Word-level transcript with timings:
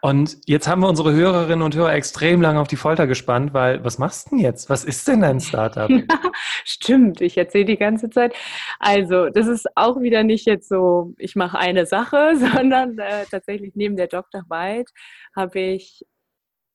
Und 0.00 0.38
jetzt 0.46 0.68
haben 0.68 0.80
wir 0.80 0.88
unsere 0.88 1.12
Hörerinnen 1.12 1.62
und 1.62 1.74
Hörer 1.74 1.92
extrem 1.92 2.40
lange 2.40 2.60
auf 2.60 2.68
die 2.68 2.76
Folter 2.76 3.06
gespannt, 3.06 3.52
weil 3.52 3.84
was 3.84 3.98
machst 3.98 4.26
du 4.26 4.30
denn 4.30 4.38
jetzt? 4.38 4.70
Was 4.70 4.84
ist 4.84 5.08
denn 5.08 5.22
dein 5.22 5.40
Startup? 5.40 5.90
Stimmt, 6.64 7.20
ich 7.20 7.36
erzähle 7.36 7.64
die 7.64 7.76
ganze 7.76 8.08
Zeit. 8.10 8.34
Also, 8.78 9.28
das 9.28 9.46
ist 9.46 9.66
auch 9.74 10.00
wieder 10.00 10.22
nicht 10.22 10.46
jetzt 10.46 10.68
so, 10.68 11.14
ich 11.18 11.34
mache 11.34 11.58
eine 11.58 11.86
Sache, 11.86 12.34
sondern 12.54 12.98
äh, 12.98 13.24
tatsächlich 13.30 13.72
neben 13.74 13.96
der 13.96 14.06
Doktorarbeit 14.06 14.88
habe 15.34 15.58
ich 15.58 16.04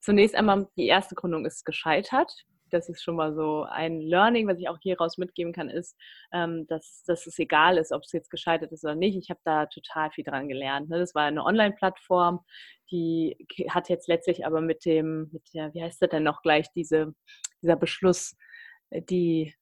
zunächst 0.02 0.36
einmal, 0.36 0.68
die 0.76 0.88
erste 0.88 1.16
Gründung 1.16 1.46
ist 1.46 1.66
gescheitert 1.66 2.46
das 2.74 2.90
ist 2.90 3.04
schon 3.04 3.16
mal 3.16 3.34
so 3.34 3.64
ein 3.64 4.02
Learning, 4.02 4.48
was 4.48 4.60
ich 4.60 4.70
auch 4.70 4.78
hier 4.82 4.98
raus 4.98 5.18
mitgeben 5.18 5.54
kann, 5.54 5.70
ist, 5.70 5.96
ähm, 6.32 6.66
dass, 6.68 7.04
dass 7.06 7.28
es 7.28 7.38
egal 7.39 7.78
ist, 7.78 7.92
ob 7.92 8.04
es 8.04 8.12
jetzt 8.12 8.30
gescheitert 8.30 8.71
ist 8.71 8.84
oder 8.84 8.96
nicht. 8.96 9.18
Ich 9.18 9.30
habe 9.30 9.39
da 9.44 9.66
total 9.68 10.12
viel 10.12 10.24
dran 10.24 10.48
gelernt. 10.48 10.89
Ne? 10.89 11.00
Das 11.00 11.16
war 11.16 11.24
eine 11.24 11.44
Online-Plattform, 11.44 12.39
die 12.92 13.48
hat 13.70 13.89
jetzt 13.89 14.07
letztlich 14.07 14.46
aber 14.46 14.62
mit 14.62 14.86
dem, 14.86 15.30
mit 15.32 15.44
der, 15.54 15.74
wie 15.74 15.83
heißt 15.83 16.02
das 16.02 16.10
denn 16.10 16.24
noch 16.24 16.42
gleich, 16.42 16.68
diese, 16.74 17.14
dieser 17.61 17.75
Beschluss, 17.75 18.36
die, 19.10 19.54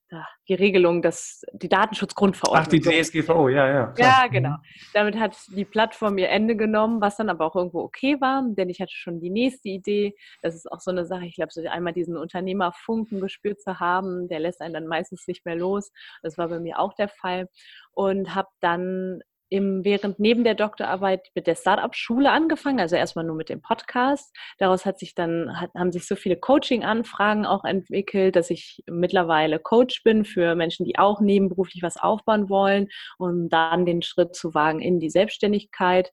die 0.47 0.53
Regelung, 0.53 1.01
dass 1.01 1.43
die 1.53 1.69
Datenschutzgrundverordnung. 1.69 2.65
Ach, 2.65 2.67
die 2.67 2.81
DSGVO, 2.81 3.49
ja, 3.49 3.67
ja. 3.67 3.87
Klar. 3.87 4.23
Ja, 4.23 4.27
genau. 4.27 4.49
Mhm. 4.49 4.63
Damit 4.93 5.19
hat 5.19 5.37
die 5.55 5.65
Plattform 5.65 6.17
ihr 6.17 6.29
Ende 6.29 6.55
genommen, 6.55 7.01
was 7.01 7.17
dann 7.17 7.29
aber 7.29 7.45
auch 7.45 7.55
irgendwo 7.55 7.81
okay 7.81 8.19
war, 8.19 8.43
denn 8.45 8.69
ich 8.69 8.81
hatte 8.81 8.93
schon 8.93 9.19
die 9.19 9.29
nächste 9.29 9.69
Idee. 9.69 10.15
Das 10.41 10.55
ist 10.55 10.71
auch 10.71 10.81
so 10.81 10.91
eine 10.91 11.05
Sache, 11.05 11.25
ich 11.25 11.35
glaube, 11.35 11.51
so 11.53 11.61
einmal 11.67 11.93
diesen 11.93 12.17
Unternehmerfunken 12.17 13.21
gespürt 13.21 13.61
zu 13.61 13.79
haben, 13.79 14.27
der 14.27 14.39
lässt 14.39 14.61
einen 14.61 14.73
dann 14.73 14.87
meistens 14.87 15.27
nicht 15.27 15.45
mehr 15.45 15.55
los. 15.55 15.91
Das 16.21 16.37
war 16.37 16.49
bei 16.49 16.59
mir 16.59 16.79
auch 16.79 16.93
der 16.93 17.09
Fall. 17.09 17.47
Und 17.93 18.35
habe 18.35 18.49
dann 18.59 19.21
im, 19.51 19.83
während 19.83 20.17
neben 20.17 20.45
der 20.45 20.55
Doktorarbeit 20.55 21.27
mit 21.35 21.45
der 21.45 21.55
Startup-Schule 21.55 22.31
angefangen, 22.31 22.79
also 22.79 22.95
erstmal 22.95 23.25
nur 23.25 23.35
mit 23.35 23.49
dem 23.49 23.61
Podcast. 23.61 24.33
Daraus 24.57 24.85
hat 24.85 24.97
sich 24.97 25.13
dann, 25.13 25.59
hat, 25.59 25.71
haben 25.75 25.91
sich 25.91 26.07
so 26.07 26.15
viele 26.15 26.37
Coaching-Anfragen 26.37 27.45
auch 27.45 27.65
entwickelt, 27.65 28.37
dass 28.37 28.49
ich 28.49 28.81
mittlerweile 28.89 29.59
Coach 29.59 30.03
bin 30.03 30.23
für 30.23 30.55
Menschen, 30.55 30.85
die 30.85 30.97
auch 30.97 31.19
nebenberuflich 31.19 31.83
was 31.83 31.97
aufbauen 31.97 32.49
wollen, 32.49 32.87
um 33.17 33.49
dann 33.49 33.85
den 33.85 34.01
Schritt 34.01 34.35
zu 34.35 34.53
wagen 34.53 34.79
in 34.79 35.01
die 35.01 35.09
Selbstständigkeit. 35.09 36.11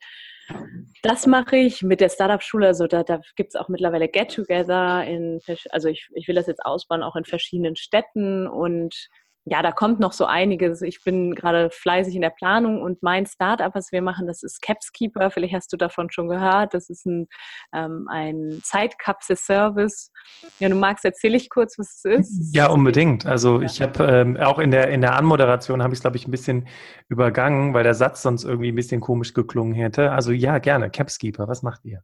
Das 1.03 1.27
mache 1.27 1.59
ich 1.59 1.83
mit 1.83 2.01
der 2.01 2.09
Startup-Schule. 2.09 2.67
Also 2.67 2.89
da, 2.89 3.05
da 3.05 3.21
gibt 3.37 3.55
es 3.55 3.61
auch 3.61 3.69
mittlerweile 3.69 4.09
Get-Together 4.09 5.05
in, 5.05 5.41
also 5.71 5.89
ich, 5.89 6.09
ich 6.15 6.27
will 6.27 6.35
das 6.35 6.49
jetzt 6.49 6.65
ausbauen, 6.65 7.05
auch 7.05 7.15
in 7.15 7.25
verschiedenen 7.25 7.77
Städten 7.77 8.49
und 8.49 9.09
ja, 9.51 9.63
da 9.63 9.73
kommt 9.73 10.01
noch 10.01 10.13
so 10.13 10.27
einiges. 10.27 10.83
Ich 10.83 11.03
bin 11.05 11.35
gerade 11.35 11.71
fleißig 11.71 12.15
in 12.15 12.23
der 12.23 12.31
Planung 12.31 12.83
und 12.83 13.03
mein 13.03 13.27
Startup, 13.27 13.75
was 13.75 13.93
wir 13.93 14.03
machen, 14.03 14.27
das 14.27 14.43
ist 14.43 14.61
Capskeeper. 14.63 15.31
Vielleicht 15.31 15.55
hast 15.55 15.73
du 15.73 15.77
davon 15.77 16.11
schon 16.11 16.29
gehört. 16.29 16.75
Das 16.75 16.91
ist 16.91 17.07
ein, 17.07 17.29
ähm, 17.73 18.07
ein 18.11 18.61
Zeitkapsel-Service. 18.63 20.13
Ja, 20.59 20.69
du 20.69 20.75
magst, 20.75 21.05
erzähle 21.05 21.37
ich 21.37 21.51
kurz, 21.51 21.79
was 21.79 22.03
es 22.03 22.21
ist. 22.21 22.57
Ja, 22.57 22.69
unbedingt. 22.69 23.27
Also 23.27 23.61
ich 23.61 23.81
habe 23.81 24.05
ähm, 24.05 24.37
auch 24.37 24.59
in 24.59 24.71
der, 24.71 24.89
in 24.89 25.01
der 25.01 25.17
Anmoderation 25.17 25.83
habe 25.83 25.93
ich 25.93 25.99
es, 25.99 26.03
glaube 26.03 26.17
ich, 26.17 26.27
ein 26.27 26.31
bisschen 26.31 26.69
übergangen, 27.09 27.75
weil 27.75 27.85
der 27.85 27.95
Satz 27.95 28.23
sonst 28.23 28.45
irgendwie 28.45 28.73
ein 28.73 28.77
bisschen 28.77 29.01
komisch 29.01 29.35
geklungen 29.35 29.75
hätte. 29.75 30.13
Also 30.13 30.33
ja, 30.33 30.59
gerne. 30.59 30.91
Capskeeper, 30.91 31.49
was 31.49 31.63
macht 31.63 31.85
ihr? 31.85 32.03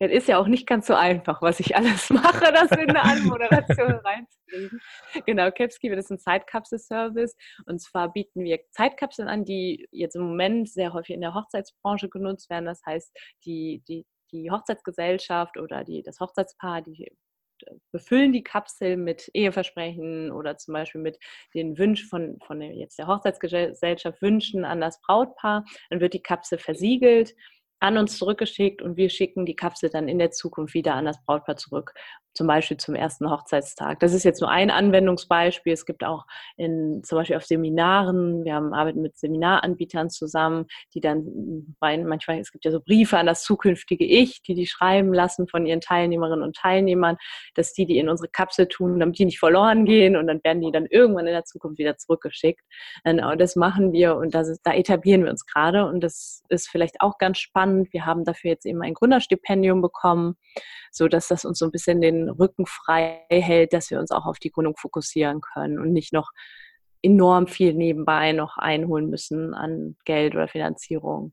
Das 0.00 0.10
ist 0.10 0.28
ja 0.28 0.38
auch 0.38 0.46
nicht 0.46 0.66
ganz 0.66 0.86
so 0.86 0.94
einfach, 0.94 1.42
was 1.42 1.60
ich 1.60 1.76
alles 1.76 2.08
mache, 2.10 2.50
das 2.52 2.70
in 2.72 2.88
eine 2.88 3.02
Anmoderation 3.02 3.92
reinzukriegen. 4.04 4.80
Genau, 5.26 5.50
Capskeeper 5.50 5.96
ist 5.98 6.10
ein 6.10 6.18
Zeitkapsel-Service. 6.18 7.36
Und 7.66 7.82
zwar 7.82 8.10
bieten 8.10 8.42
wir 8.42 8.60
Zeitkapseln 8.70 9.28
an, 9.28 9.44
die 9.44 9.86
jetzt 9.90 10.16
im 10.16 10.22
Moment 10.22 10.70
sehr 10.70 10.94
häufig 10.94 11.14
in 11.14 11.20
der 11.20 11.34
Hochzeitsbranche 11.34 12.08
genutzt 12.08 12.48
werden. 12.48 12.64
Das 12.64 12.80
heißt, 12.86 13.14
die, 13.44 13.82
die, 13.88 14.06
die 14.32 14.50
Hochzeitsgesellschaft 14.50 15.58
oder 15.58 15.84
die, 15.84 16.02
das 16.02 16.18
Hochzeitspaar, 16.18 16.80
die 16.80 17.12
befüllen 17.92 18.32
die 18.32 18.42
Kapsel 18.42 18.96
mit 18.96 19.30
Eheversprechen 19.34 20.32
oder 20.32 20.56
zum 20.56 20.72
Beispiel 20.72 21.02
mit 21.02 21.18
den 21.54 21.76
Wünschen 21.76 22.08
von, 22.08 22.38
von 22.46 22.62
jetzt 22.62 22.98
der 22.98 23.06
Hochzeitsgesellschaft 23.06 24.22
Wünschen 24.22 24.64
an 24.64 24.80
das 24.80 24.98
Brautpaar. 25.02 25.66
Dann 25.90 26.00
wird 26.00 26.14
die 26.14 26.22
Kapsel 26.22 26.56
versiegelt 26.56 27.34
an 27.80 27.98
uns 27.98 28.18
zurückgeschickt 28.18 28.82
und 28.82 28.96
wir 28.96 29.10
schicken 29.10 29.46
die 29.46 29.56
Kapsel 29.56 29.90
dann 29.90 30.08
in 30.08 30.18
der 30.18 30.30
Zukunft 30.30 30.74
wieder 30.74 30.94
an 30.94 31.06
das 31.06 31.22
Brautpaar 31.24 31.56
zurück 31.56 31.92
zum 32.34 32.46
Beispiel 32.46 32.76
zum 32.76 32.94
ersten 32.94 33.28
Hochzeitstag. 33.28 33.98
Das 34.00 34.12
ist 34.12 34.24
jetzt 34.24 34.40
nur 34.40 34.50
ein 34.50 34.70
Anwendungsbeispiel. 34.70 35.72
Es 35.72 35.84
gibt 35.84 36.04
auch 36.04 36.26
in, 36.56 37.02
zum 37.04 37.18
Beispiel 37.18 37.36
auf 37.36 37.44
Seminaren, 37.44 38.44
wir 38.44 38.54
haben, 38.54 38.72
arbeiten 38.72 39.02
mit 39.02 39.18
Seminaranbietern 39.18 40.10
zusammen, 40.10 40.66
die 40.94 41.00
dann, 41.00 41.24
manchmal, 41.80 42.38
es 42.38 42.52
gibt 42.52 42.64
ja 42.64 42.70
so 42.70 42.80
Briefe 42.80 43.18
an 43.18 43.26
das 43.26 43.42
zukünftige 43.42 44.04
Ich, 44.04 44.42
die 44.42 44.54
die 44.54 44.66
schreiben 44.66 45.12
lassen 45.12 45.48
von 45.48 45.66
ihren 45.66 45.80
Teilnehmerinnen 45.80 46.42
und 46.42 46.56
Teilnehmern, 46.56 47.16
dass 47.54 47.72
die 47.72 47.86
die 47.86 47.98
in 47.98 48.08
unsere 48.08 48.28
Kapsel 48.28 48.68
tun, 48.68 49.00
damit 49.00 49.18
die 49.18 49.24
nicht 49.24 49.40
verloren 49.40 49.84
gehen 49.84 50.16
und 50.16 50.26
dann 50.26 50.40
werden 50.44 50.60
die 50.60 50.70
dann 50.70 50.86
irgendwann 50.86 51.26
in 51.26 51.32
der 51.32 51.44
Zukunft 51.44 51.78
wieder 51.78 51.96
zurückgeschickt. 51.96 52.60
Genau, 53.04 53.34
das 53.34 53.56
machen 53.56 53.92
wir 53.92 54.16
und 54.16 54.34
das 54.34 54.48
ist, 54.48 54.60
da 54.62 54.72
etablieren 54.72 55.24
wir 55.24 55.30
uns 55.30 55.46
gerade 55.46 55.86
und 55.86 56.00
das 56.00 56.42
ist 56.48 56.68
vielleicht 56.68 57.00
auch 57.00 57.18
ganz 57.18 57.38
spannend. 57.38 57.69
Wir 57.90 58.06
haben 58.06 58.24
dafür 58.24 58.52
jetzt 58.52 58.66
eben 58.66 58.82
ein 58.82 58.94
Gründerstipendium 58.94 59.82
bekommen, 59.82 60.36
so 60.92 61.08
dass 61.08 61.28
das 61.28 61.44
uns 61.44 61.58
so 61.58 61.66
ein 61.66 61.70
bisschen 61.70 62.00
den 62.00 62.28
Rücken 62.28 62.66
frei 62.66 63.24
hält, 63.30 63.72
dass 63.72 63.90
wir 63.90 63.98
uns 64.00 64.10
auch 64.10 64.26
auf 64.26 64.38
die 64.38 64.50
Gründung 64.50 64.76
fokussieren 64.76 65.40
können 65.40 65.78
und 65.78 65.92
nicht 65.92 66.12
noch 66.12 66.30
enorm 67.02 67.46
viel 67.46 67.74
nebenbei 67.74 68.32
noch 68.32 68.56
einholen 68.58 69.08
müssen 69.08 69.54
an 69.54 69.96
Geld 70.04 70.34
oder 70.34 70.48
Finanzierung. 70.48 71.32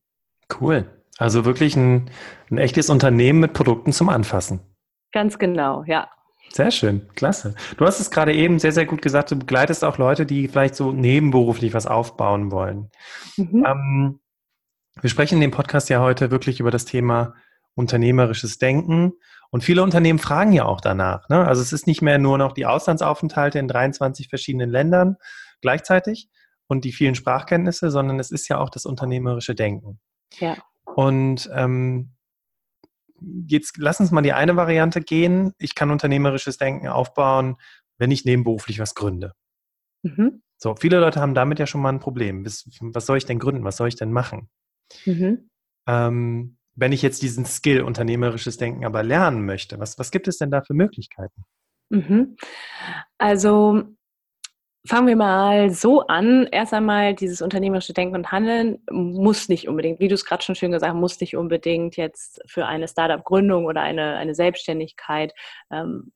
Cool. 0.59 0.85
Also 1.17 1.45
wirklich 1.45 1.75
ein, 1.75 2.09
ein 2.51 2.57
echtes 2.57 2.89
Unternehmen 2.89 3.39
mit 3.39 3.53
Produkten 3.53 3.91
zum 3.91 4.09
Anfassen. 4.09 4.59
Ganz 5.11 5.39
genau, 5.39 5.83
ja. 5.85 6.09
Sehr 6.49 6.71
schön, 6.71 7.07
klasse. 7.15 7.55
Du 7.77 7.85
hast 7.85 7.99
es 7.99 8.11
gerade 8.11 8.33
eben 8.33 8.59
sehr, 8.59 8.71
sehr 8.71 8.85
gut 8.85 9.01
gesagt, 9.01 9.31
du 9.31 9.35
begleitest 9.35 9.83
auch 9.83 9.97
Leute, 9.97 10.25
die 10.25 10.47
vielleicht 10.47 10.75
so 10.75 10.91
nebenberuflich 10.91 11.73
was 11.73 11.87
aufbauen 11.87 12.51
wollen. 12.51 12.89
Mhm. 13.35 13.65
Ähm, 13.65 14.19
wir 15.01 15.09
sprechen 15.09 15.35
in 15.35 15.41
dem 15.41 15.51
Podcast 15.51 15.89
ja 15.89 15.99
heute 15.99 16.31
wirklich 16.31 16.59
über 16.59 16.71
das 16.71 16.85
Thema 16.85 17.35
unternehmerisches 17.75 18.57
Denken 18.57 19.13
und 19.49 19.63
viele 19.63 19.83
Unternehmen 19.83 20.19
fragen 20.19 20.51
ja 20.51 20.65
auch 20.65 20.81
danach. 20.81 21.29
Ne? 21.29 21.45
Also 21.47 21.61
es 21.61 21.71
ist 21.71 21.87
nicht 21.87 22.01
mehr 22.01 22.17
nur 22.17 22.37
noch 22.37 22.53
die 22.53 22.65
Auslandsaufenthalte 22.65 23.59
in 23.59 23.67
23 23.67 24.29
verschiedenen 24.29 24.69
Ländern 24.69 25.17
gleichzeitig 25.61 26.29
und 26.67 26.83
die 26.85 26.91
vielen 26.91 27.15
Sprachkenntnisse, 27.15 27.91
sondern 27.91 28.19
es 28.19 28.31
ist 28.31 28.47
ja 28.47 28.57
auch 28.57 28.69
das 28.69 28.85
unternehmerische 28.85 29.55
Denken. 29.55 29.99
Ja. 30.39 30.57
Und 30.95 31.49
ähm, 31.53 32.13
jetzt 33.47 33.77
lass 33.77 33.99
uns 33.99 34.11
mal 34.11 34.21
die 34.21 34.33
eine 34.33 34.55
Variante 34.55 35.01
gehen. 35.01 35.53
Ich 35.57 35.75
kann 35.75 35.91
unternehmerisches 35.91 36.57
Denken 36.57 36.87
aufbauen, 36.87 37.55
wenn 37.97 38.11
ich 38.11 38.25
nebenberuflich 38.25 38.79
was 38.79 38.95
gründe. 38.95 39.33
Mhm. 40.03 40.41
So, 40.57 40.75
viele 40.75 40.99
Leute 40.99 41.21
haben 41.21 41.35
damit 41.35 41.59
ja 41.59 41.67
schon 41.67 41.81
mal 41.81 41.89
ein 41.89 41.99
Problem. 41.99 42.45
Was, 42.45 42.67
was 42.81 43.05
soll 43.05 43.17
ich 43.17 43.25
denn 43.25 43.39
gründen? 43.39 43.63
Was 43.63 43.77
soll 43.77 43.87
ich 43.87 43.95
denn 43.95 44.11
machen? 44.11 44.49
Mhm. 45.05 45.49
Ähm, 45.87 46.57
wenn 46.75 46.91
ich 46.91 47.01
jetzt 47.01 47.21
diesen 47.21 47.45
Skill 47.45 47.81
unternehmerisches 47.81 48.57
Denken 48.57 48.85
aber 48.85 49.03
lernen 49.03 49.45
möchte, 49.45 49.79
was, 49.79 49.97
was 49.97 50.11
gibt 50.11 50.27
es 50.27 50.37
denn 50.37 50.51
da 50.51 50.61
für 50.61 50.73
Möglichkeiten? 50.73 51.43
Mhm. 51.89 52.35
Also 53.17 53.83
fangen 54.87 55.07
wir 55.07 55.15
mal 55.15 55.69
so 55.69 56.01
an. 56.07 56.47
Erst 56.51 56.73
einmal, 56.73 57.13
dieses 57.13 57.41
unternehmerische 57.41 57.93
Denken 57.93 58.15
und 58.15 58.31
Handeln 58.31 58.79
muss 58.89 59.49
nicht 59.49 59.67
unbedingt, 59.67 59.99
wie 59.99 60.07
du 60.07 60.15
es 60.15 60.25
gerade 60.25 60.43
schon 60.43 60.55
schön 60.55 60.71
gesagt 60.71 60.91
hast, 60.91 60.99
muss 60.99 61.19
nicht 61.19 61.35
unbedingt 61.35 61.97
jetzt 61.97 62.41
für 62.45 62.65
eine 62.65 62.87
Startup-Gründung 62.87 63.65
oder 63.65 63.81
eine, 63.81 64.15
eine 64.15 64.35
Selbstständigkeit 64.35 65.33
ähm, 65.71 66.11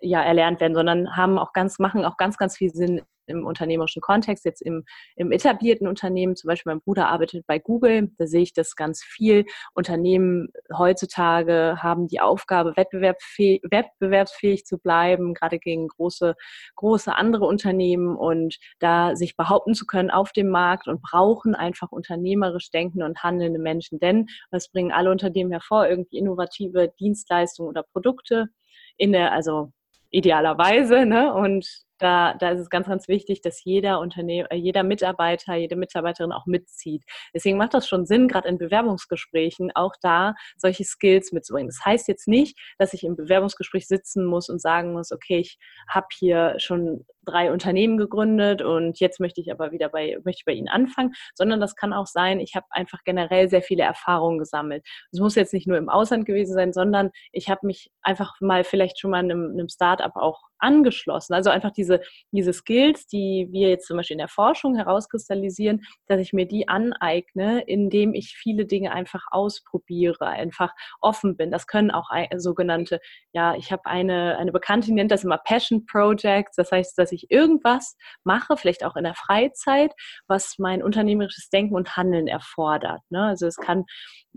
ja, 0.00 0.22
erlernt 0.22 0.60
werden, 0.60 0.74
sondern 0.74 1.16
haben 1.16 1.38
auch 1.38 1.52
ganz, 1.52 1.78
machen 1.78 2.04
auch 2.04 2.16
ganz, 2.16 2.36
ganz 2.36 2.56
viel 2.56 2.70
Sinn 2.70 3.02
im 3.26 3.44
unternehmerischen 3.46 4.00
Kontext, 4.02 4.44
jetzt 4.44 4.62
im, 4.62 4.84
im 5.16 5.32
etablierten 5.32 5.88
Unternehmen, 5.88 6.36
zum 6.36 6.48
Beispiel 6.48 6.72
mein 6.72 6.80
Bruder 6.80 7.08
arbeitet 7.08 7.46
bei 7.46 7.58
Google, 7.58 8.10
da 8.18 8.26
sehe 8.26 8.42
ich 8.42 8.52
das 8.52 8.76
ganz 8.76 9.02
viel. 9.02 9.44
Unternehmen 9.74 10.48
heutzutage 10.76 11.78
haben 11.82 12.08
die 12.08 12.20
Aufgabe, 12.20 12.74
wettbewerbsfähig, 12.76 14.64
zu 14.64 14.78
bleiben, 14.78 15.34
gerade 15.34 15.58
gegen 15.58 15.88
große, 15.88 16.34
große 16.76 17.14
andere 17.14 17.46
Unternehmen 17.46 18.16
und 18.16 18.58
da 18.78 19.16
sich 19.16 19.36
behaupten 19.36 19.74
zu 19.74 19.86
können 19.86 20.10
auf 20.10 20.32
dem 20.32 20.48
Markt 20.48 20.88
und 20.88 21.02
brauchen 21.02 21.54
einfach 21.54 21.92
unternehmerisch 21.92 22.70
denkende 22.70 23.04
und 23.04 23.22
handelnde 23.22 23.58
Menschen, 23.58 23.98
denn 23.98 24.26
das 24.50 24.70
bringen 24.70 24.92
alle 24.92 25.10
Unternehmen 25.10 25.50
hervor, 25.50 25.88
irgendwie 25.88 26.18
innovative 26.18 26.92
Dienstleistungen 26.98 27.68
oder 27.68 27.82
Produkte 27.82 28.48
in 28.96 29.12
der, 29.12 29.32
also 29.32 29.72
idealerweise, 30.10 31.06
ne? 31.06 31.32
Und 31.32 31.84
da, 31.98 32.34
da 32.34 32.50
ist 32.50 32.60
es 32.60 32.70
ganz, 32.70 32.86
ganz 32.88 33.08
wichtig, 33.08 33.40
dass 33.40 33.64
jeder 33.64 34.00
Unternehmen, 34.00 34.48
äh, 34.50 34.56
jeder 34.56 34.82
Mitarbeiter, 34.82 35.54
jede 35.54 35.76
Mitarbeiterin 35.76 36.32
auch 36.32 36.46
mitzieht. 36.46 37.04
Deswegen 37.34 37.58
macht 37.58 37.74
das 37.74 37.88
schon 37.88 38.06
Sinn, 38.06 38.28
gerade 38.28 38.48
in 38.48 38.58
Bewerbungsgesprächen 38.58 39.72
auch 39.74 39.94
da 40.00 40.34
solche 40.56 40.84
Skills 40.84 41.32
mitzubringen. 41.32 41.68
Das 41.68 41.84
heißt 41.84 42.08
jetzt 42.08 42.28
nicht, 42.28 42.58
dass 42.78 42.92
ich 42.92 43.04
im 43.04 43.16
Bewerbungsgespräch 43.16 43.86
sitzen 43.86 44.24
muss 44.24 44.48
und 44.48 44.60
sagen 44.60 44.92
muss, 44.92 45.12
okay, 45.12 45.38
ich 45.38 45.58
habe 45.88 46.06
hier 46.12 46.54
schon 46.58 47.04
drei 47.26 47.52
Unternehmen 47.52 47.98
gegründet 47.98 48.62
und 48.62 49.00
jetzt 49.00 49.20
möchte 49.20 49.40
ich 49.40 49.50
aber 49.50 49.72
wieder 49.72 49.88
bei, 49.88 50.16
möchte 50.24 50.44
bei 50.46 50.52
Ihnen 50.52 50.68
anfangen, 50.68 51.12
sondern 51.34 51.60
das 51.60 51.74
kann 51.74 51.92
auch 51.92 52.06
sein, 52.06 52.40
ich 52.40 52.54
habe 52.54 52.66
einfach 52.70 53.00
generell 53.04 53.48
sehr 53.48 53.62
viele 53.62 53.82
Erfahrungen 53.82 54.38
gesammelt. 54.38 54.86
Es 55.10 55.18
muss 55.18 55.34
jetzt 55.34 55.52
nicht 55.52 55.66
nur 55.66 55.76
im 55.76 55.88
Ausland 55.88 56.24
gewesen 56.24 56.54
sein, 56.54 56.72
sondern 56.72 57.10
ich 57.32 57.50
habe 57.50 57.66
mich 57.66 57.90
einfach 58.02 58.34
mal 58.40 58.64
vielleicht 58.64 59.00
schon 59.00 59.10
mal 59.10 59.18
einem, 59.18 59.50
einem 59.50 59.68
Start-up 59.68 60.16
auch 60.16 60.42
angeschlossen. 60.58 61.34
Also 61.34 61.50
einfach 61.50 61.70
diese, 61.70 62.00
diese 62.32 62.52
Skills, 62.52 63.06
die 63.06 63.48
wir 63.50 63.68
jetzt 63.68 63.86
zum 63.86 63.96
Beispiel 63.96 64.14
in 64.14 64.18
der 64.18 64.28
Forschung 64.28 64.76
herauskristallisieren, 64.76 65.82
dass 66.06 66.20
ich 66.20 66.32
mir 66.32 66.46
die 66.46 66.68
aneigne, 66.68 67.62
indem 67.62 68.14
ich 68.14 68.34
viele 68.36 68.66
Dinge 68.66 68.92
einfach 68.92 69.24
ausprobiere, 69.30 70.26
einfach 70.26 70.72
offen 71.00 71.36
bin. 71.36 71.50
Das 71.50 71.66
können 71.66 71.90
auch 71.90 72.10
sogenannte, 72.36 73.00
ja, 73.32 73.54
ich 73.54 73.72
habe 73.72 73.86
eine, 73.86 74.36
eine 74.38 74.52
Bekannte, 74.52 74.86
die 74.88 74.94
nennt 74.94 75.10
das 75.10 75.24
immer 75.24 75.38
Passion 75.38 75.86
Projects. 75.86 76.56
Das 76.56 76.72
heißt, 76.72 76.98
dass 76.98 77.12
ich 77.12 77.30
irgendwas 77.30 77.96
mache, 78.24 78.56
vielleicht 78.56 78.84
auch 78.84 78.96
in 78.96 79.04
der 79.04 79.14
Freizeit, 79.14 79.92
was 80.26 80.56
mein 80.58 80.82
unternehmerisches 80.82 81.48
Denken 81.48 81.74
und 81.74 81.96
Handeln 81.96 82.26
erfordert. 82.26 83.00
Ne? 83.10 83.24
Also 83.24 83.46
es 83.46 83.56
kann 83.56 83.84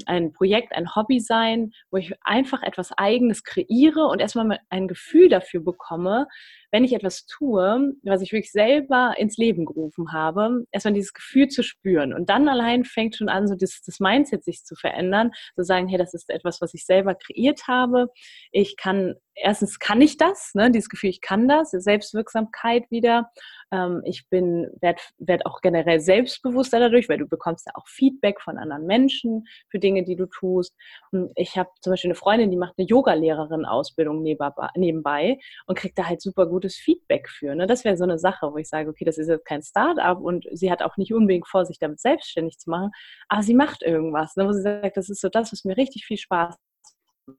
ein 0.07 0.33
Projekt, 0.33 0.73
ein 0.73 0.95
Hobby 0.95 1.19
sein, 1.19 1.71
wo 1.91 1.97
ich 1.97 2.13
einfach 2.21 2.63
etwas 2.63 2.91
Eigenes 2.97 3.43
kreiere 3.43 4.07
und 4.07 4.19
erstmal 4.19 4.59
ein 4.69 4.87
Gefühl 4.87 5.29
dafür 5.29 5.63
bekomme, 5.63 6.27
wenn 6.71 6.83
ich 6.83 6.93
etwas 6.93 7.25
tue, 7.25 7.93
was 8.03 8.21
ich 8.21 8.31
wirklich 8.31 8.51
selber 8.51 9.15
ins 9.17 9.37
Leben 9.37 9.65
gerufen 9.65 10.11
habe, 10.11 10.65
erstmal 10.71 10.93
dieses 10.93 11.13
Gefühl 11.13 11.47
zu 11.47 11.63
spüren. 11.63 12.13
Und 12.13 12.29
dann 12.29 12.47
allein 12.47 12.83
fängt 12.83 13.15
schon 13.15 13.29
an, 13.29 13.47
so 13.47 13.55
das, 13.55 13.81
das 13.85 13.99
Mindset 13.99 14.43
sich 14.43 14.63
zu 14.63 14.75
verändern, 14.75 15.31
zu 15.55 15.63
sagen, 15.63 15.87
hey, 15.87 15.97
das 15.97 16.13
ist 16.13 16.29
etwas, 16.29 16.61
was 16.61 16.73
ich 16.73 16.85
selber 16.85 17.15
kreiert 17.15 17.67
habe. 17.67 18.09
Ich 18.51 18.77
kann, 18.77 19.15
erstens 19.33 19.79
kann 19.79 20.01
ich 20.01 20.17
das, 20.17 20.51
ne, 20.53 20.71
dieses 20.71 20.89
Gefühl, 20.89 21.09
ich 21.09 21.21
kann 21.21 21.47
das, 21.47 21.71
Selbstwirksamkeit 21.71 22.89
wieder. 22.91 23.31
Ähm, 23.71 24.01
ich 24.05 24.27
bin, 24.29 24.69
werde 24.81 24.99
werd 25.19 25.45
auch 25.45 25.61
generell 25.61 25.99
selbstbewusster 25.99 26.79
dadurch, 26.79 27.09
weil 27.09 27.17
du 27.17 27.27
bekommst 27.27 27.67
ja 27.67 27.73
auch 27.75 27.87
Feedback 27.87 28.41
von 28.41 28.57
anderen 28.57 28.85
Menschen 28.85 29.45
für 29.69 29.79
Dinge, 29.79 30.03
die 30.03 30.15
du 30.15 30.25
tust. 30.25 30.75
Ich 31.35 31.57
habe 31.57 31.69
zum 31.81 31.91
Beispiel 31.91 32.09
eine 32.09 32.15
Freundin, 32.15 32.51
die 32.51 32.57
macht 32.57 32.73
eine 32.77 32.87
Yoga-Lehrerin-Ausbildung 32.87 34.23
nebenbei 34.23 35.37
und 35.67 35.77
kriegt 35.77 35.97
da 35.97 36.07
halt 36.07 36.21
super 36.21 36.47
gutes 36.47 36.75
Feedback 36.75 37.29
für. 37.29 37.55
Ne? 37.55 37.67
Das 37.67 37.83
wäre 37.85 37.97
so 37.97 38.03
eine 38.03 38.19
Sache, 38.19 38.51
wo 38.51 38.57
ich 38.57 38.67
sage, 38.67 38.89
okay, 38.89 39.05
das 39.05 39.17
ist 39.17 39.27
jetzt 39.27 39.45
kein 39.45 39.61
Start-up 39.61 40.19
und 40.19 40.47
sie 40.51 40.71
hat 40.71 40.81
auch 40.81 40.97
nicht 40.97 41.13
unbedingt 41.13 41.47
vor, 41.47 41.65
sich 41.65 41.79
damit 41.79 41.99
selbstständig 41.99 42.57
zu 42.57 42.69
machen, 42.69 42.91
aber 43.27 43.43
sie 43.43 43.53
macht 43.53 43.83
irgendwas, 43.83 44.35
ne? 44.35 44.47
wo 44.47 44.51
sie 44.51 44.61
sagt, 44.61 44.97
das 44.97 45.09
ist 45.09 45.21
so 45.21 45.29
das, 45.29 45.51
was 45.51 45.63
mir 45.63 45.77
richtig 45.77 46.05
viel 46.05 46.17
Spaß 46.17 46.55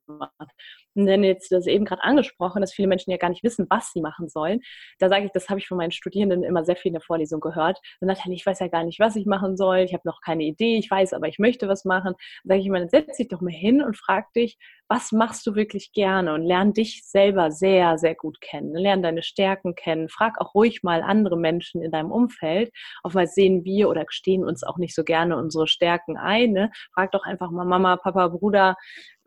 macht. 0.06 0.50
Und 0.94 1.06
dann 1.06 1.22
jetzt 1.24 1.52
das 1.52 1.66
eben 1.66 1.84
gerade 1.84 2.02
angesprochen, 2.02 2.60
dass 2.60 2.72
viele 2.72 2.88
Menschen 2.88 3.10
ja 3.10 3.16
gar 3.16 3.30
nicht 3.30 3.44
wissen, 3.44 3.66
was 3.70 3.92
sie 3.92 4.00
machen 4.00 4.28
sollen. 4.28 4.60
Da 4.98 5.08
sage 5.08 5.26
ich, 5.26 5.32
das 5.32 5.48
habe 5.48 5.60
ich 5.60 5.68
von 5.68 5.78
meinen 5.78 5.92
Studierenden 5.92 6.42
immer 6.42 6.64
sehr 6.64 6.76
viel 6.76 6.90
in 6.90 6.94
der 6.94 7.02
Vorlesung 7.02 7.40
gehört. 7.40 7.78
Dann 8.00 8.08
Nathalie, 8.08 8.36
ich 8.36 8.46
weiß 8.46 8.58
ja 8.60 8.68
gar 8.68 8.84
nicht, 8.84 9.00
was 9.00 9.16
ich 9.16 9.26
machen 9.26 9.56
soll. 9.56 9.78
Ich 9.78 9.94
habe 9.94 10.02
noch 10.06 10.20
keine 10.20 10.44
Idee. 10.44 10.78
Ich 10.78 10.90
weiß, 10.90 11.12
aber 11.12 11.28
ich 11.28 11.38
möchte 11.38 11.68
was 11.68 11.84
machen. 11.84 12.14
Sage 12.44 12.60
ich 12.60 12.66
immer, 12.66 12.80
dann 12.80 12.88
setz 12.88 13.16
dich 13.16 13.28
doch 13.28 13.40
mal 13.40 13.52
hin 13.52 13.82
und 13.82 13.96
frag 13.96 14.32
dich, 14.32 14.58
was 14.90 15.12
machst 15.12 15.46
du 15.46 15.54
wirklich 15.54 15.92
gerne 15.92 16.34
und 16.34 16.42
lern 16.42 16.72
dich 16.72 17.04
selber 17.04 17.52
sehr, 17.52 17.96
sehr 17.96 18.16
gut 18.16 18.40
kennen. 18.40 18.74
Lern 18.74 19.02
deine 19.02 19.22
Stärken 19.22 19.76
kennen. 19.76 20.08
Frag 20.08 20.40
auch 20.40 20.52
ruhig 20.52 20.82
mal 20.82 21.02
andere 21.02 21.38
Menschen 21.38 21.80
in 21.80 21.92
deinem 21.92 22.10
Umfeld. 22.10 22.72
Oftmals 23.04 23.34
sehen 23.36 23.64
wir 23.64 23.88
oder 23.88 24.04
gestehen 24.04 24.44
uns 24.44 24.64
auch 24.64 24.78
nicht 24.78 24.96
so 24.96 25.04
gerne 25.04 25.36
unsere 25.36 25.68
Stärken 25.68 26.16
ein. 26.16 26.50
Ne? 26.52 26.72
Frag 26.92 27.12
doch 27.12 27.22
einfach 27.24 27.52
mal 27.52 27.64
Mama, 27.64 27.98
Papa, 27.98 28.26
Bruder, 28.26 28.74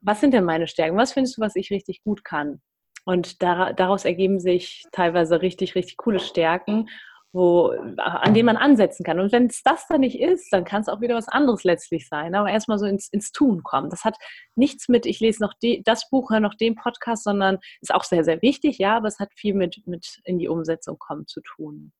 was 0.04 0.20
sind 0.20 0.34
denn 0.34 0.44
meine 0.44 0.68
Stärken? 0.68 0.98
Was 0.98 1.14
findest 1.14 1.38
du, 1.38 1.42
was 1.42 1.56
ich 1.56 1.72
richtig 1.72 2.04
gut 2.04 2.24
kann? 2.24 2.62
Und 3.06 3.42
daraus 3.42 4.06
ergeben 4.06 4.40
sich 4.40 4.84
teilweise 4.92 5.42
richtig, 5.42 5.76
richtig 5.76 5.98
coole 5.98 6.20
Stärken, 6.20 6.88
wo, 7.34 7.74
an 7.98 8.34
denen 8.34 8.46
man 8.46 8.58
ansetzen 8.58 9.04
kann. 9.04 9.20
Und 9.20 9.32
wenn 9.32 9.48
es 9.48 9.62
das 9.64 9.88
dann 9.88 10.02
nicht 10.02 10.20
ist, 10.20 10.54
dann 10.54 10.64
kann 10.64 10.82
es 10.82 10.88
auch 10.88 11.02
wieder 11.02 11.16
was 11.16 11.28
anderes 11.28 11.64
letztlich 11.64 12.08
sein. 12.08 12.36
Aber 12.36 12.50
erstmal 12.50 12.78
so 12.78 12.86
ins, 12.86 13.10
ins 13.10 13.32
Tun 13.32 13.64
kommen. 13.64 13.90
Das 13.90 14.06
hat 14.06 14.16
nichts 14.56 14.88
mit, 14.88 15.06
ich 15.06 15.20
lese 15.20 15.42
noch 15.42 15.54
die, 15.62 15.82
das 15.84 16.10
Buch, 16.10 16.30
höre 16.30 16.40
noch 16.40 16.54
den 16.54 16.76
Podcast, 16.76 17.24
sondern 17.24 17.58
ist 17.82 17.94
auch 17.94 18.04
sehr, 18.04 18.24
sehr 18.24 18.42
wichtig, 18.42 18.78
ja, 18.78 18.96
aber 18.96 19.08
es 19.08 19.20
hat 19.20 19.34
viel 19.34 19.56
mit, 19.56 19.82
mit 19.86 20.22
in 20.26 20.38
die 20.38 20.48
Umsetzung 20.48 20.98
kommen 21.00 21.26
zu 21.26 21.42
tun. 21.42 21.92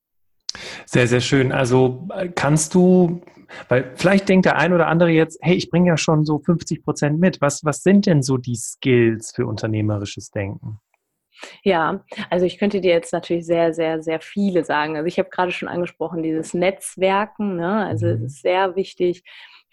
Sehr, 0.86 1.08
sehr 1.08 1.22
schön. 1.22 1.52
Also 1.52 2.08
äh, 2.16 2.30
kannst 2.30 2.74
du, 2.76 3.22
weil 3.70 3.92
vielleicht 3.96 4.30
denkt 4.30 4.46
der 4.46 4.58
ein 4.58 4.74
oder 4.74 4.88
andere 4.88 5.10
jetzt, 5.10 5.40
hey, 5.42 5.56
ich 5.56 5.70
bringe 5.70 5.90
ja 5.90 5.98
schon 5.98 6.26
so 6.26 6.40
50 6.40 6.84
Prozent 6.84 7.20
mit. 7.20 7.42
Was, 7.42 7.64
was 7.64 7.84
sind 7.84 8.06
denn 8.06 8.22
so 8.22 8.38
die 8.38 8.56
Skills 8.56 9.34
für 9.36 9.46
unternehmerisches 9.46 10.32
Denken? 10.32 10.80
Ja, 11.64 12.04
also 12.30 12.46
ich 12.46 12.58
könnte 12.58 12.82
dir 12.82 12.92
jetzt 12.92 13.12
natürlich 13.12 13.46
sehr, 13.46 13.74
sehr, 13.74 14.02
sehr 14.02 14.20
viele 14.20 14.64
sagen. 14.64 14.96
Also 14.96 15.08
ich 15.08 15.20
habe 15.20 15.30
gerade 15.30 15.52
schon 15.52 15.68
angesprochen, 15.68 16.24
dieses 16.24 16.54
Netzwerken. 16.54 17.58
Ne? 17.58 17.86
Also 17.86 18.08
es 18.08 18.20
mhm. 18.20 18.26
ist 18.26 18.42
sehr 18.42 18.76
wichtig, 18.76 19.24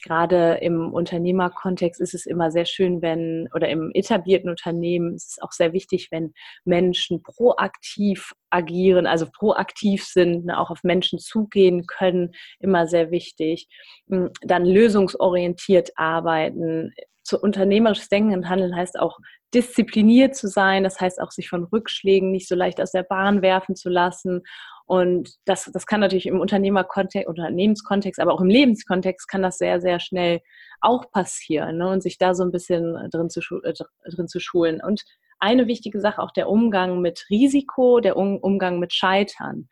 gerade 0.02 0.58
im 0.60 0.92
Unternehmerkontext 0.92 2.00
ist 2.00 2.14
es 2.14 2.26
immer 2.26 2.50
sehr 2.50 2.64
schön, 2.64 3.02
wenn, 3.02 3.48
oder 3.54 3.68
im 3.68 3.90
etablierten 3.94 4.50
Unternehmen 4.50 5.14
ist 5.14 5.32
es 5.32 5.42
auch 5.42 5.52
sehr 5.52 5.72
wichtig, 5.72 6.08
wenn 6.10 6.32
Menschen 6.64 7.22
proaktiv 7.22 8.32
agieren, 8.50 9.06
also 9.06 9.26
proaktiv 9.30 10.04
sind, 10.04 10.46
ne, 10.46 10.58
auch 10.58 10.70
auf 10.70 10.82
Menschen 10.82 11.18
zugehen 11.18 11.86
können, 11.86 12.32
immer 12.58 12.86
sehr 12.86 13.10
wichtig. 13.10 13.68
Hm, 14.08 14.30
dann 14.42 14.64
lösungsorientiert 14.64 15.90
arbeiten. 15.96 16.92
Zu 17.22 17.38
unternehmerisches 17.38 18.08
Denken 18.08 18.34
und 18.34 18.48
Handeln 18.48 18.74
heißt 18.74 18.98
auch 18.98 19.18
diszipliniert 19.54 20.36
zu 20.36 20.48
sein, 20.48 20.84
das 20.84 21.00
heißt 21.00 21.20
auch 21.20 21.30
sich 21.30 21.48
von 21.48 21.64
Rückschlägen 21.64 22.30
nicht 22.30 22.48
so 22.48 22.54
leicht 22.54 22.80
aus 22.80 22.92
der 22.92 23.02
Bahn 23.02 23.42
werfen 23.42 23.76
zu 23.76 23.88
lassen 23.88 24.42
und 24.90 25.36
das, 25.44 25.70
das 25.72 25.86
kann 25.86 26.00
natürlich 26.00 26.26
im 26.26 26.40
Unternehmerkontext, 26.40 27.28
Unternehmenskontext, 27.28 28.18
aber 28.18 28.32
auch 28.32 28.40
im 28.40 28.48
Lebenskontext 28.48 29.28
kann 29.28 29.40
das 29.40 29.56
sehr, 29.56 29.80
sehr 29.80 30.00
schnell 30.00 30.40
auch 30.80 31.12
passieren 31.12 31.76
ne? 31.76 31.90
und 31.90 32.02
sich 32.02 32.18
da 32.18 32.34
so 32.34 32.42
ein 32.42 32.50
bisschen 32.50 32.98
drin 33.12 33.30
zu, 33.30 33.40
äh, 33.62 33.72
drin 34.10 34.26
zu 34.26 34.40
schulen. 34.40 34.80
Und 34.84 35.04
eine 35.38 35.68
wichtige 35.68 36.00
Sache, 36.00 36.20
auch 36.20 36.32
der 36.32 36.48
Umgang 36.48 37.00
mit 37.00 37.24
Risiko, 37.30 38.00
der 38.00 38.16
um 38.16 38.38
Umgang 38.38 38.80
mit 38.80 38.92
Scheitern. 38.92 39.68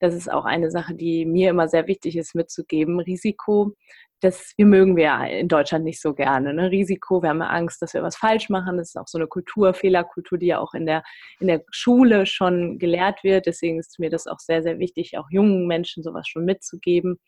Das 0.00 0.14
ist 0.14 0.30
auch 0.30 0.44
eine 0.44 0.70
Sache, 0.70 0.94
die 0.94 1.24
mir 1.24 1.50
immer 1.50 1.68
sehr 1.68 1.86
wichtig 1.86 2.16
ist 2.16 2.34
mitzugeben. 2.34 2.98
Risiko 2.98 3.74
das 4.20 4.52
wir 4.56 4.66
mögen 4.66 4.96
wir 4.96 5.18
in 5.30 5.48
Deutschland 5.48 5.84
nicht 5.84 6.00
so 6.00 6.14
gerne. 6.14 6.52
Ne? 6.52 6.70
Risiko, 6.70 7.22
wir 7.22 7.30
haben 7.30 7.42
Angst, 7.42 7.80
dass 7.82 7.94
wir 7.94 8.02
was 8.02 8.16
falsch 8.16 8.48
machen. 8.50 8.76
Das 8.76 8.88
ist 8.88 8.96
auch 8.96 9.08
so 9.08 9.18
eine 9.18 9.26
Kultur, 9.26 9.74
Fehlerkultur, 9.74 10.38
die 10.38 10.46
ja 10.46 10.58
auch 10.58 10.74
in 10.74 10.86
der, 10.86 11.02
in 11.40 11.48
der 11.48 11.62
Schule 11.70 12.26
schon 12.26 12.78
gelehrt 12.78 13.24
wird. 13.24 13.46
Deswegen 13.46 13.78
ist 13.78 13.98
mir 13.98 14.10
das 14.10 14.26
auch 14.26 14.38
sehr, 14.38 14.62
sehr 14.62 14.78
wichtig, 14.78 15.16
auch 15.18 15.30
jungen 15.30 15.66
Menschen 15.66 16.02
sowas 16.02 16.28
schon 16.28 16.44
mitzugeben. 16.44 17.18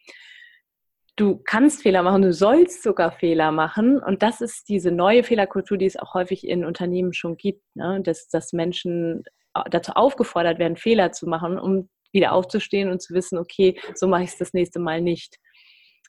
Du 1.16 1.40
kannst 1.44 1.82
Fehler 1.82 2.02
machen, 2.02 2.22
du 2.22 2.32
sollst 2.32 2.82
sogar 2.82 3.12
Fehler 3.12 3.52
machen. 3.52 3.98
Und 3.98 4.22
das 4.22 4.40
ist 4.40 4.68
diese 4.68 4.90
neue 4.90 5.24
Fehlerkultur, 5.24 5.78
die 5.78 5.86
es 5.86 5.96
auch 5.96 6.14
häufig 6.14 6.46
in 6.46 6.64
Unternehmen 6.64 7.12
schon 7.12 7.36
gibt, 7.36 7.62
ne? 7.74 8.00
dass, 8.02 8.28
dass 8.28 8.52
Menschen 8.52 9.24
dazu 9.70 9.92
aufgefordert 9.92 10.58
werden, 10.58 10.76
Fehler 10.76 11.12
zu 11.12 11.26
machen, 11.26 11.58
um 11.58 11.88
wieder 12.12 12.32
aufzustehen 12.32 12.90
und 12.90 13.02
zu 13.02 13.14
wissen, 13.14 13.38
okay, 13.38 13.78
so 13.94 14.06
mache 14.06 14.24
ich 14.24 14.30
es 14.30 14.38
das 14.38 14.52
nächste 14.52 14.78
Mal 14.78 15.00
nicht 15.00 15.38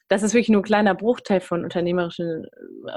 das 0.08 0.22
ist 0.22 0.34
wirklich 0.34 0.50
nur 0.50 0.60
ein 0.60 0.64
kleiner 0.64 0.94
Bruchteil 0.94 1.40
von 1.40 1.64
unternehmerischen 1.64 2.46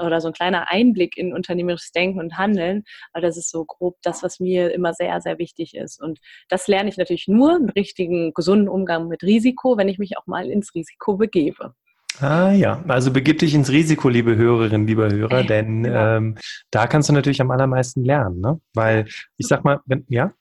oder 0.04 0.20
so 0.20 0.28
ein 0.28 0.34
kleiner 0.34 0.70
Einblick 0.70 1.16
in 1.16 1.32
unternehmerisches 1.32 1.92
Denken 1.92 2.20
und 2.20 2.36
Handeln. 2.36 2.84
Aber 3.12 3.26
das 3.26 3.36
ist 3.36 3.50
so 3.50 3.64
grob 3.64 3.96
das, 4.02 4.22
was 4.22 4.40
mir 4.40 4.72
immer 4.74 4.92
sehr, 4.92 5.20
sehr 5.20 5.38
wichtig 5.38 5.74
ist. 5.74 6.00
Und 6.02 6.18
das 6.48 6.68
lerne 6.68 6.88
ich 6.88 6.96
natürlich 6.96 7.26
nur 7.26 7.56
einen 7.56 7.70
richtigen, 7.70 8.34
gesunden 8.34 8.68
Umgang 8.68 9.08
mit 9.08 9.22
Risiko, 9.22 9.76
wenn 9.76 9.88
ich 9.88 9.98
mich 9.98 10.18
auch 10.18 10.26
mal 10.26 10.50
ins 10.50 10.74
Risiko 10.74 11.16
begebe. 11.16 11.74
Ah 12.20 12.52
ja, 12.52 12.82
also 12.88 13.12
begib 13.12 13.38
dich 13.38 13.54
ins 13.54 13.70
Risiko, 13.70 14.08
liebe 14.08 14.34
Hörerinnen, 14.34 14.86
lieber 14.86 15.08
Hörer, 15.10 15.44
denn 15.44 15.84
ja. 15.84 16.16
ähm, 16.16 16.36
da 16.70 16.88
kannst 16.88 17.08
du 17.08 17.12
natürlich 17.12 17.40
am 17.40 17.50
allermeisten 17.52 18.04
lernen, 18.04 18.40
ne? 18.40 18.60
Weil 18.74 19.06
ich 19.36 19.46
sag 19.46 19.62
mal, 19.64 19.80
wenn, 19.86 20.04
ja? 20.08 20.32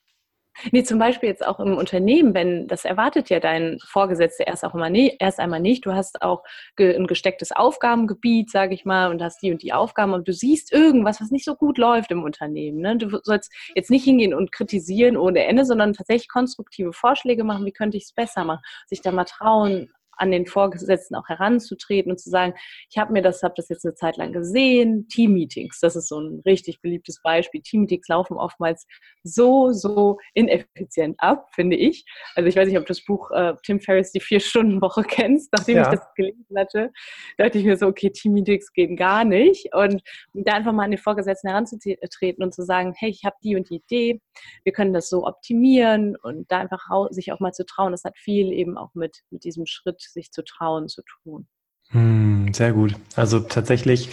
Nee, 0.72 0.84
zum 0.84 1.00
Beispiel 1.00 1.30
jetzt 1.30 1.46
auch 1.46 1.60
im 1.60 1.78
Unternehmen, 1.78 2.34
wenn 2.34 2.68
das 2.68 2.86
erwartet 2.86 3.30
ja 3.30 3.40
dein 3.40 3.78
Vorgesetzter 3.86 4.48
erst 4.48 4.66
auch 4.66 4.74
immer 4.74 4.90
nie, 4.90 5.16
erst 5.20 5.40
einmal 5.40 5.60
nicht. 5.60 5.86
Du 5.86 5.94
hast 5.94 6.22
auch 6.22 6.44
ein 6.80 7.08
gestecktes 7.08 7.52
Aufgabengebiet, 7.52 8.50
sage 8.50 8.74
ich 8.74 8.86
mal, 8.86 9.12
und 9.12 9.22
hast 9.22 9.42
die 9.42 9.52
und 9.52 9.62
die 9.62 9.74
Aufgaben 9.74 10.14
und 10.14 10.28
du 10.28 10.34
siehst 10.34 10.72
irgendwas, 10.72 11.22
was 11.22 11.32
nicht 11.32 11.46
so 11.46 11.56
gut 11.56 11.78
läuft 11.78 12.12
im 12.12 12.24
Unternehmen. 12.24 12.80
Ne? 12.80 12.98
Du 12.98 13.20
sollst 13.24 13.54
jetzt 13.76 13.92
nicht 13.92 14.04
hingehen 14.04 14.34
und 14.34 14.52
kritisieren 14.52 15.18
ohne 15.18 15.46
Ende, 15.46 15.66
sondern 15.66 15.94
tatsächlich 15.94 16.30
konstruktive 16.30 16.94
Vorschläge 16.94 17.44
machen, 17.44 17.66
wie 17.66 17.72
könnte 17.72 17.98
ich 17.98 18.04
es 18.04 18.14
besser 18.14 18.44
machen, 18.44 18.62
sich 18.88 19.02
da 19.02 19.12
mal 19.12 19.26
trauen, 19.26 19.92
an 20.18 20.32
den 20.32 20.46
Vorgesetzten 20.46 21.16
auch 21.16 21.28
heranzutreten 21.28 22.12
und 22.12 22.20
zu 22.20 22.30
sagen, 22.30 22.54
ich 22.90 22.98
habe 22.98 23.14
mir 23.14 23.22
das, 23.22 23.44
habe 23.44 23.54
das 23.56 23.70
jetzt 23.70 23.86
eine 23.86 23.96
Zeit 23.96 24.18
lang 24.18 24.34
gesehen. 24.34 25.08
Team-Meetings, 25.08 25.80
das 25.80 25.96
ist 25.96 26.10
so 26.10 26.20
ein 26.20 26.42
richtig 26.46 26.82
beliebtes 26.82 27.22
Beispiel. 27.22 27.62
Team-Meetings 27.62 28.08
laufen 28.08 28.38
oftmals 28.38 28.86
so, 29.24 29.72
so 29.72 30.18
ineffizient 30.34 31.16
ab, 31.20 31.48
finde 31.54 31.76
ich. 31.76 32.06
Also 32.36 32.48
ich 32.48 32.56
weiß 32.56 32.68
nicht, 32.68 32.78
ob 32.78 32.86
du 32.86 32.90
das 32.90 33.04
Buch 33.04 33.32
äh, 33.32 33.54
Tim 33.64 33.80
Ferriss, 33.80 34.12
die 34.12 34.20
Vier-Stunden-Woche 34.20 35.04
kennst. 35.04 35.52
Nachdem 35.54 35.78
ja. 35.78 35.84
ich 35.84 36.00
das 36.00 36.14
gelesen 36.16 36.46
hatte, 36.56 36.92
dachte 37.38 37.58
ich 37.58 37.66
mir 37.66 37.78
so, 37.78 37.88
okay, 37.88 38.10
Team-Meetings 38.10 38.74
gehen 38.74 38.96
gar 38.96 39.24
nicht. 39.24 39.74
Und 39.74 40.02
da 40.34 40.54
einfach 40.54 40.74
mal 40.74 40.84
an 40.84 40.92
den 40.92 41.00
Vorgesetzten 41.00 41.50
heranzutreten 41.50 42.44
und 42.44 42.54
zu 42.54 42.64
sagen, 42.64 42.94
hey, 42.98 43.10
ich 43.10 43.24
habe 43.24 43.36
die 43.44 43.56
und 43.56 43.70
die 43.70 43.78
Idee, 43.78 44.22
wir 44.64 44.74
können 44.74 44.94
das 44.94 45.10
so 45.10 45.26
optimieren 45.26 46.16
und 46.16 46.52
da 46.52 46.60
einfach 46.60 46.88
sich 47.10 47.32
auch 47.32 47.40
mal 47.40 47.54
zu 47.54 47.66
trauen. 47.66 47.92
Das 47.92 48.04
hat 48.04 48.18
viel 48.18 48.52
eben 48.52 48.78
auch 48.78 48.94
mit, 48.94 49.24
mit 49.30 49.44
diesem 49.44 49.66
Schritt, 49.66 50.02
sich 50.02 50.32
zu 50.32 50.44
trauen, 50.44 50.88
zu 50.88 51.02
tun. 51.04 51.48
Hm, 51.90 52.54
sehr 52.54 52.74
gut. 52.74 52.96
Also 53.16 53.40
tatsächlich 53.40 54.10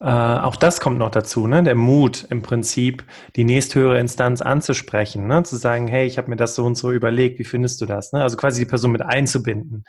äh, 0.00 0.04
auch 0.04 0.54
das 0.54 0.80
kommt 0.80 0.98
noch 0.98 1.10
dazu, 1.10 1.48
ne? 1.48 1.62
Der 1.64 1.74
Mut 1.74 2.26
im 2.30 2.40
Prinzip, 2.42 3.04
die 3.34 3.42
nächsthöhere 3.42 3.98
Instanz 3.98 4.40
anzusprechen, 4.42 5.26
ne? 5.26 5.42
Zu 5.42 5.56
sagen, 5.56 5.88
hey, 5.88 6.06
ich 6.06 6.18
habe 6.18 6.30
mir 6.30 6.36
das 6.36 6.54
so 6.54 6.64
und 6.64 6.76
so 6.76 6.92
überlegt, 6.92 7.40
wie 7.40 7.44
findest 7.44 7.80
du 7.80 7.86
das? 7.86 8.12
Ne? 8.12 8.22
Also 8.22 8.36
quasi 8.36 8.60
die 8.62 8.68
Person 8.68 8.92
mit 8.92 9.02
einzubinden. 9.02 9.84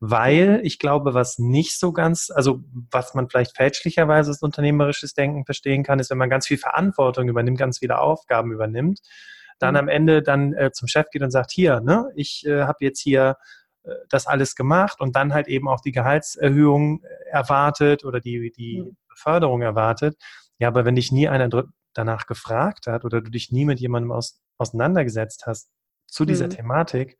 Weil 0.00 0.60
ich 0.64 0.80
glaube, 0.80 1.14
was 1.14 1.38
nicht 1.38 1.78
so 1.78 1.92
ganz, 1.92 2.30
also 2.34 2.64
was 2.90 3.14
man 3.14 3.28
vielleicht 3.28 3.56
fälschlicherweise 3.56 4.32
als 4.32 4.42
unternehmerisches 4.42 5.14
Denken 5.14 5.44
verstehen 5.44 5.84
kann, 5.84 6.00
ist, 6.00 6.10
wenn 6.10 6.18
man 6.18 6.30
ganz 6.30 6.48
viel 6.48 6.58
Verantwortung 6.58 7.28
übernimmt, 7.28 7.58
ganz 7.58 7.78
viele 7.78 8.00
Aufgaben 8.00 8.50
übernimmt, 8.50 8.98
dann 9.60 9.74
mhm. 9.74 9.80
am 9.80 9.88
Ende 9.88 10.22
dann 10.22 10.54
äh, 10.54 10.72
zum 10.72 10.88
Chef 10.88 11.06
geht 11.10 11.22
und 11.22 11.30
sagt, 11.30 11.52
hier, 11.52 11.80
ne, 11.80 12.10
ich 12.16 12.44
äh, 12.46 12.62
habe 12.64 12.78
jetzt 12.80 13.00
hier 13.00 13.36
äh, 13.84 13.92
das 14.08 14.26
alles 14.26 14.56
gemacht 14.56 15.00
und 15.00 15.14
dann 15.14 15.32
halt 15.32 15.46
eben 15.46 15.68
auch 15.68 15.80
die 15.80 15.92
Gehaltserhöhung 15.92 17.04
äh, 17.04 17.30
erwartet 17.30 18.04
oder 18.04 18.20
die, 18.20 18.50
die. 18.50 18.92
Beförderung 19.22 19.62
erwartet. 19.62 20.16
Ja, 20.58 20.68
aber 20.68 20.84
wenn 20.84 20.96
dich 20.96 21.12
nie 21.12 21.28
einer 21.28 21.48
danach 21.94 22.26
gefragt 22.26 22.86
hat 22.86 23.04
oder 23.04 23.20
du 23.20 23.30
dich 23.30 23.50
nie 23.50 23.64
mit 23.64 23.80
jemandem 23.80 24.12
aus, 24.12 24.40
auseinandergesetzt 24.58 25.44
hast 25.46 25.70
zu 26.06 26.24
dieser 26.24 26.46
mhm. 26.46 26.50
Thematik, 26.50 27.18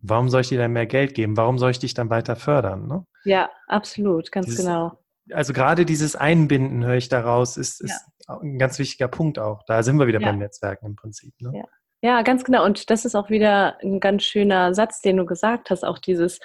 warum 0.00 0.28
soll 0.28 0.42
ich 0.42 0.48
dir 0.48 0.58
dann 0.58 0.72
mehr 0.72 0.86
Geld 0.86 1.14
geben? 1.14 1.36
Warum 1.36 1.58
soll 1.58 1.70
ich 1.70 1.78
dich 1.78 1.94
dann 1.94 2.10
weiter 2.10 2.36
fördern? 2.36 2.86
Ne? 2.86 3.04
Ja, 3.24 3.50
absolut, 3.66 4.32
ganz 4.32 4.46
Dieses, 4.46 4.64
genau. 4.64 4.98
Also 5.32 5.52
gerade 5.52 5.84
dieses 5.84 6.16
Einbinden, 6.16 6.84
höre 6.84 6.94
ich 6.94 7.10
daraus, 7.10 7.58
ist, 7.58 7.82
ist 7.82 8.06
ja. 8.26 8.38
ein 8.38 8.58
ganz 8.58 8.78
wichtiger 8.78 9.08
Punkt 9.08 9.38
auch. 9.38 9.62
Da 9.66 9.82
sind 9.82 9.98
wir 9.98 10.06
wieder 10.06 10.20
ja. 10.20 10.28
beim 10.28 10.38
Netzwerken 10.38 10.86
im 10.86 10.96
Prinzip. 10.96 11.34
Ne? 11.40 11.52
Ja. 11.54 11.64
ja, 12.00 12.22
ganz 12.22 12.44
genau. 12.44 12.64
Und 12.64 12.88
das 12.88 13.04
ist 13.04 13.14
auch 13.14 13.28
wieder 13.28 13.76
ein 13.82 14.00
ganz 14.00 14.22
schöner 14.22 14.72
Satz, 14.72 15.02
den 15.02 15.18
du 15.18 15.26
gesagt 15.26 15.68
hast, 15.68 15.84
auch 15.84 15.98
dieses, 15.98 16.40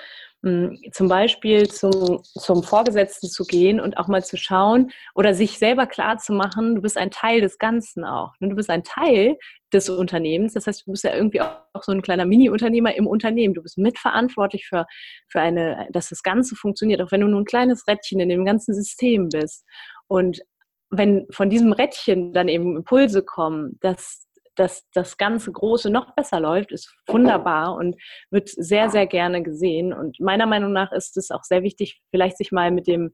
zum 0.91 1.07
Beispiel 1.07 1.69
zum, 1.69 2.21
zum 2.23 2.63
Vorgesetzten 2.63 3.29
zu 3.29 3.45
gehen 3.45 3.79
und 3.79 3.97
auch 3.97 4.09
mal 4.09 4.25
zu 4.25 4.35
schauen 4.35 4.91
oder 5.15 5.33
sich 5.33 5.57
selber 5.57 5.87
klar 5.87 6.17
zu 6.17 6.33
machen, 6.33 6.75
du 6.75 6.81
bist 6.81 6.97
ein 6.97 7.11
Teil 7.11 7.39
des 7.39 7.57
Ganzen 7.59 8.03
auch. 8.03 8.33
Du 8.41 8.53
bist 8.53 8.69
ein 8.69 8.83
Teil 8.83 9.37
des 9.71 9.89
Unternehmens. 9.89 10.53
Das 10.53 10.67
heißt, 10.67 10.85
du 10.85 10.91
bist 10.91 11.05
ja 11.05 11.15
irgendwie 11.15 11.39
auch 11.39 11.61
so 11.81 11.93
ein 11.93 12.01
kleiner 12.01 12.25
Mini-Unternehmer 12.25 12.93
im 12.93 13.07
Unternehmen. 13.07 13.53
Du 13.53 13.63
bist 13.63 13.77
mitverantwortlich 13.77 14.67
für, 14.67 14.85
für 15.29 15.39
eine, 15.39 15.87
dass 15.91 16.09
das 16.09 16.23
Ganze 16.23 16.55
funktioniert, 16.57 17.01
auch 17.01 17.13
wenn 17.13 17.21
du 17.21 17.27
nur 17.27 17.39
ein 17.39 17.45
kleines 17.45 17.87
Rädchen 17.87 18.19
in 18.19 18.27
dem 18.27 18.43
ganzen 18.43 18.75
System 18.75 19.29
bist. 19.29 19.63
Und 20.07 20.41
wenn 20.89 21.25
von 21.31 21.49
diesem 21.49 21.71
Rädchen 21.71 22.33
dann 22.33 22.49
eben 22.49 22.75
Impulse 22.75 23.23
kommen, 23.23 23.77
dass 23.79 24.27
dass 24.55 24.87
das 24.93 25.17
ganze 25.17 25.51
Große 25.51 25.89
noch 25.89 26.15
besser 26.15 26.39
läuft, 26.39 26.71
ist 26.71 26.95
wunderbar 27.07 27.75
und 27.75 27.95
wird 28.29 28.49
sehr, 28.49 28.89
sehr 28.89 29.07
gerne 29.07 29.43
gesehen. 29.43 29.93
Und 29.93 30.19
meiner 30.19 30.45
Meinung 30.45 30.73
nach 30.73 30.91
ist 30.91 31.17
es 31.17 31.31
auch 31.31 31.43
sehr 31.43 31.63
wichtig, 31.63 32.01
vielleicht 32.11 32.37
sich 32.37 32.51
mal 32.51 32.71
mit 32.71 32.87
dem, 32.87 33.13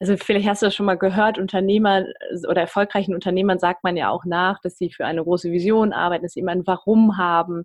also 0.00 0.16
vielleicht 0.16 0.48
hast 0.48 0.62
du 0.62 0.66
das 0.66 0.74
schon 0.74 0.86
mal 0.86 0.98
gehört, 0.98 1.38
Unternehmer 1.38 2.04
oder 2.48 2.62
erfolgreichen 2.62 3.14
Unternehmern 3.14 3.58
sagt 3.58 3.84
man 3.84 3.96
ja 3.96 4.10
auch 4.10 4.24
nach, 4.24 4.60
dass 4.60 4.76
sie 4.76 4.90
für 4.90 5.06
eine 5.06 5.22
große 5.22 5.50
Vision 5.50 5.92
arbeiten, 5.92 6.24
dass 6.24 6.32
sie 6.32 6.40
immer 6.40 6.52
ein 6.52 6.66
Warum 6.66 7.16
haben. 7.16 7.64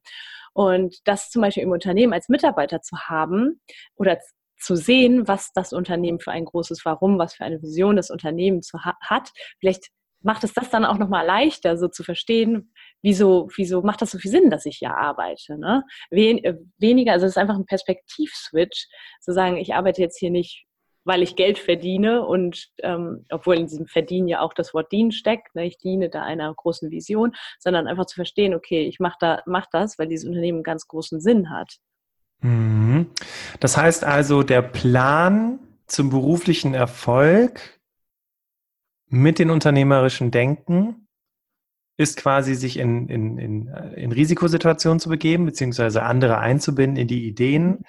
Und 0.53 0.97
das 1.05 1.29
zum 1.29 1.41
Beispiel 1.41 1.63
im 1.63 1.71
Unternehmen 1.71 2.13
als 2.13 2.29
Mitarbeiter 2.29 2.81
zu 2.81 2.97
haben 2.99 3.61
oder 3.95 4.17
zu 4.59 4.75
sehen, 4.75 5.27
was 5.27 5.51
das 5.53 5.73
Unternehmen 5.73 6.19
für 6.19 6.31
ein 6.31 6.45
großes 6.45 6.83
Warum, 6.85 7.17
was 7.17 7.33
für 7.33 7.45
eine 7.45 7.61
Vision 7.61 7.95
das 7.95 8.09
Unternehmen 8.09 8.61
hat. 9.01 9.31
Vielleicht 9.59 9.89
macht 10.21 10.43
es 10.43 10.53
das 10.53 10.69
dann 10.69 10.85
auch 10.85 10.97
nochmal 10.97 11.25
leichter, 11.25 11.77
so 11.77 11.87
zu 11.87 12.03
verstehen, 12.03 12.73
wieso, 13.01 13.49
wieso 13.55 13.81
macht 13.81 14.01
das 14.01 14.11
so 14.11 14.17
viel 14.17 14.31
Sinn, 14.31 14.49
dass 14.49 14.65
ich 14.65 14.77
hier 14.77 14.95
arbeite? 14.95 15.57
Ne? 15.57 15.83
Wen, 16.09 16.43
äh, 16.43 16.55
weniger, 16.77 17.13
also 17.13 17.25
es 17.25 17.33
ist 17.33 17.37
einfach 17.37 17.55
ein 17.55 17.65
Perspektivswitch, 17.65 18.87
zu 19.21 19.33
sagen, 19.33 19.57
ich 19.57 19.73
arbeite 19.73 20.01
jetzt 20.01 20.19
hier 20.19 20.31
nicht, 20.31 20.65
weil 21.05 21.23
ich 21.23 21.35
Geld 21.35 21.57
verdiene 21.57 22.25
und 22.25 22.67
ähm, 22.79 23.25
obwohl 23.29 23.55
in 23.55 23.67
diesem 23.67 23.87
Verdienen 23.87 24.27
ja 24.27 24.41
auch 24.41 24.53
das 24.53 24.73
Wort 24.73 24.91
dienen 24.91 25.11
steckt, 25.11 25.55
ne? 25.55 25.65
ich 25.65 25.77
diene 25.77 26.09
da 26.09 26.23
einer 26.23 26.53
großen 26.53 26.91
Vision, 26.91 27.33
sondern 27.57 27.87
einfach 27.87 28.05
zu 28.05 28.15
verstehen, 28.15 28.53
okay, 28.53 28.85
ich 28.85 28.99
mache 28.99 29.17
da, 29.19 29.41
mach 29.45 29.67
das, 29.71 29.97
weil 29.97 30.07
dieses 30.07 30.27
Unternehmen 30.27 30.57
einen 30.57 30.63
ganz 30.63 30.87
großen 30.87 31.21
Sinn 31.21 31.49
hat. 31.49 31.77
Mhm. 32.41 33.09
Das 33.59 33.77
heißt 33.77 34.03
also, 34.03 34.43
der 34.43 34.61
Plan 34.61 35.59
zum 35.87 36.09
beruflichen 36.09 36.73
Erfolg 36.73 37.78
mit 39.09 39.39
den 39.39 39.49
unternehmerischen 39.49 40.31
Denken 40.31 41.07
ist 41.97 42.15
quasi, 42.15 42.55
sich 42.55 42.77
in, 42.77 43.09
in, 43.09 43.37
in, 43.37 43.67
in 43.67 44.11
Risikosituationen 44.13 44.99
zu 44.99 45.09
begeben, 45.09 45.45
beziehungsweise 45.45 46.03
andere 46.03 46.37
einzubinden 46.37 46.95
in 46.95 47.07
die 47.09 47.27
Ideen. 47.27 47.83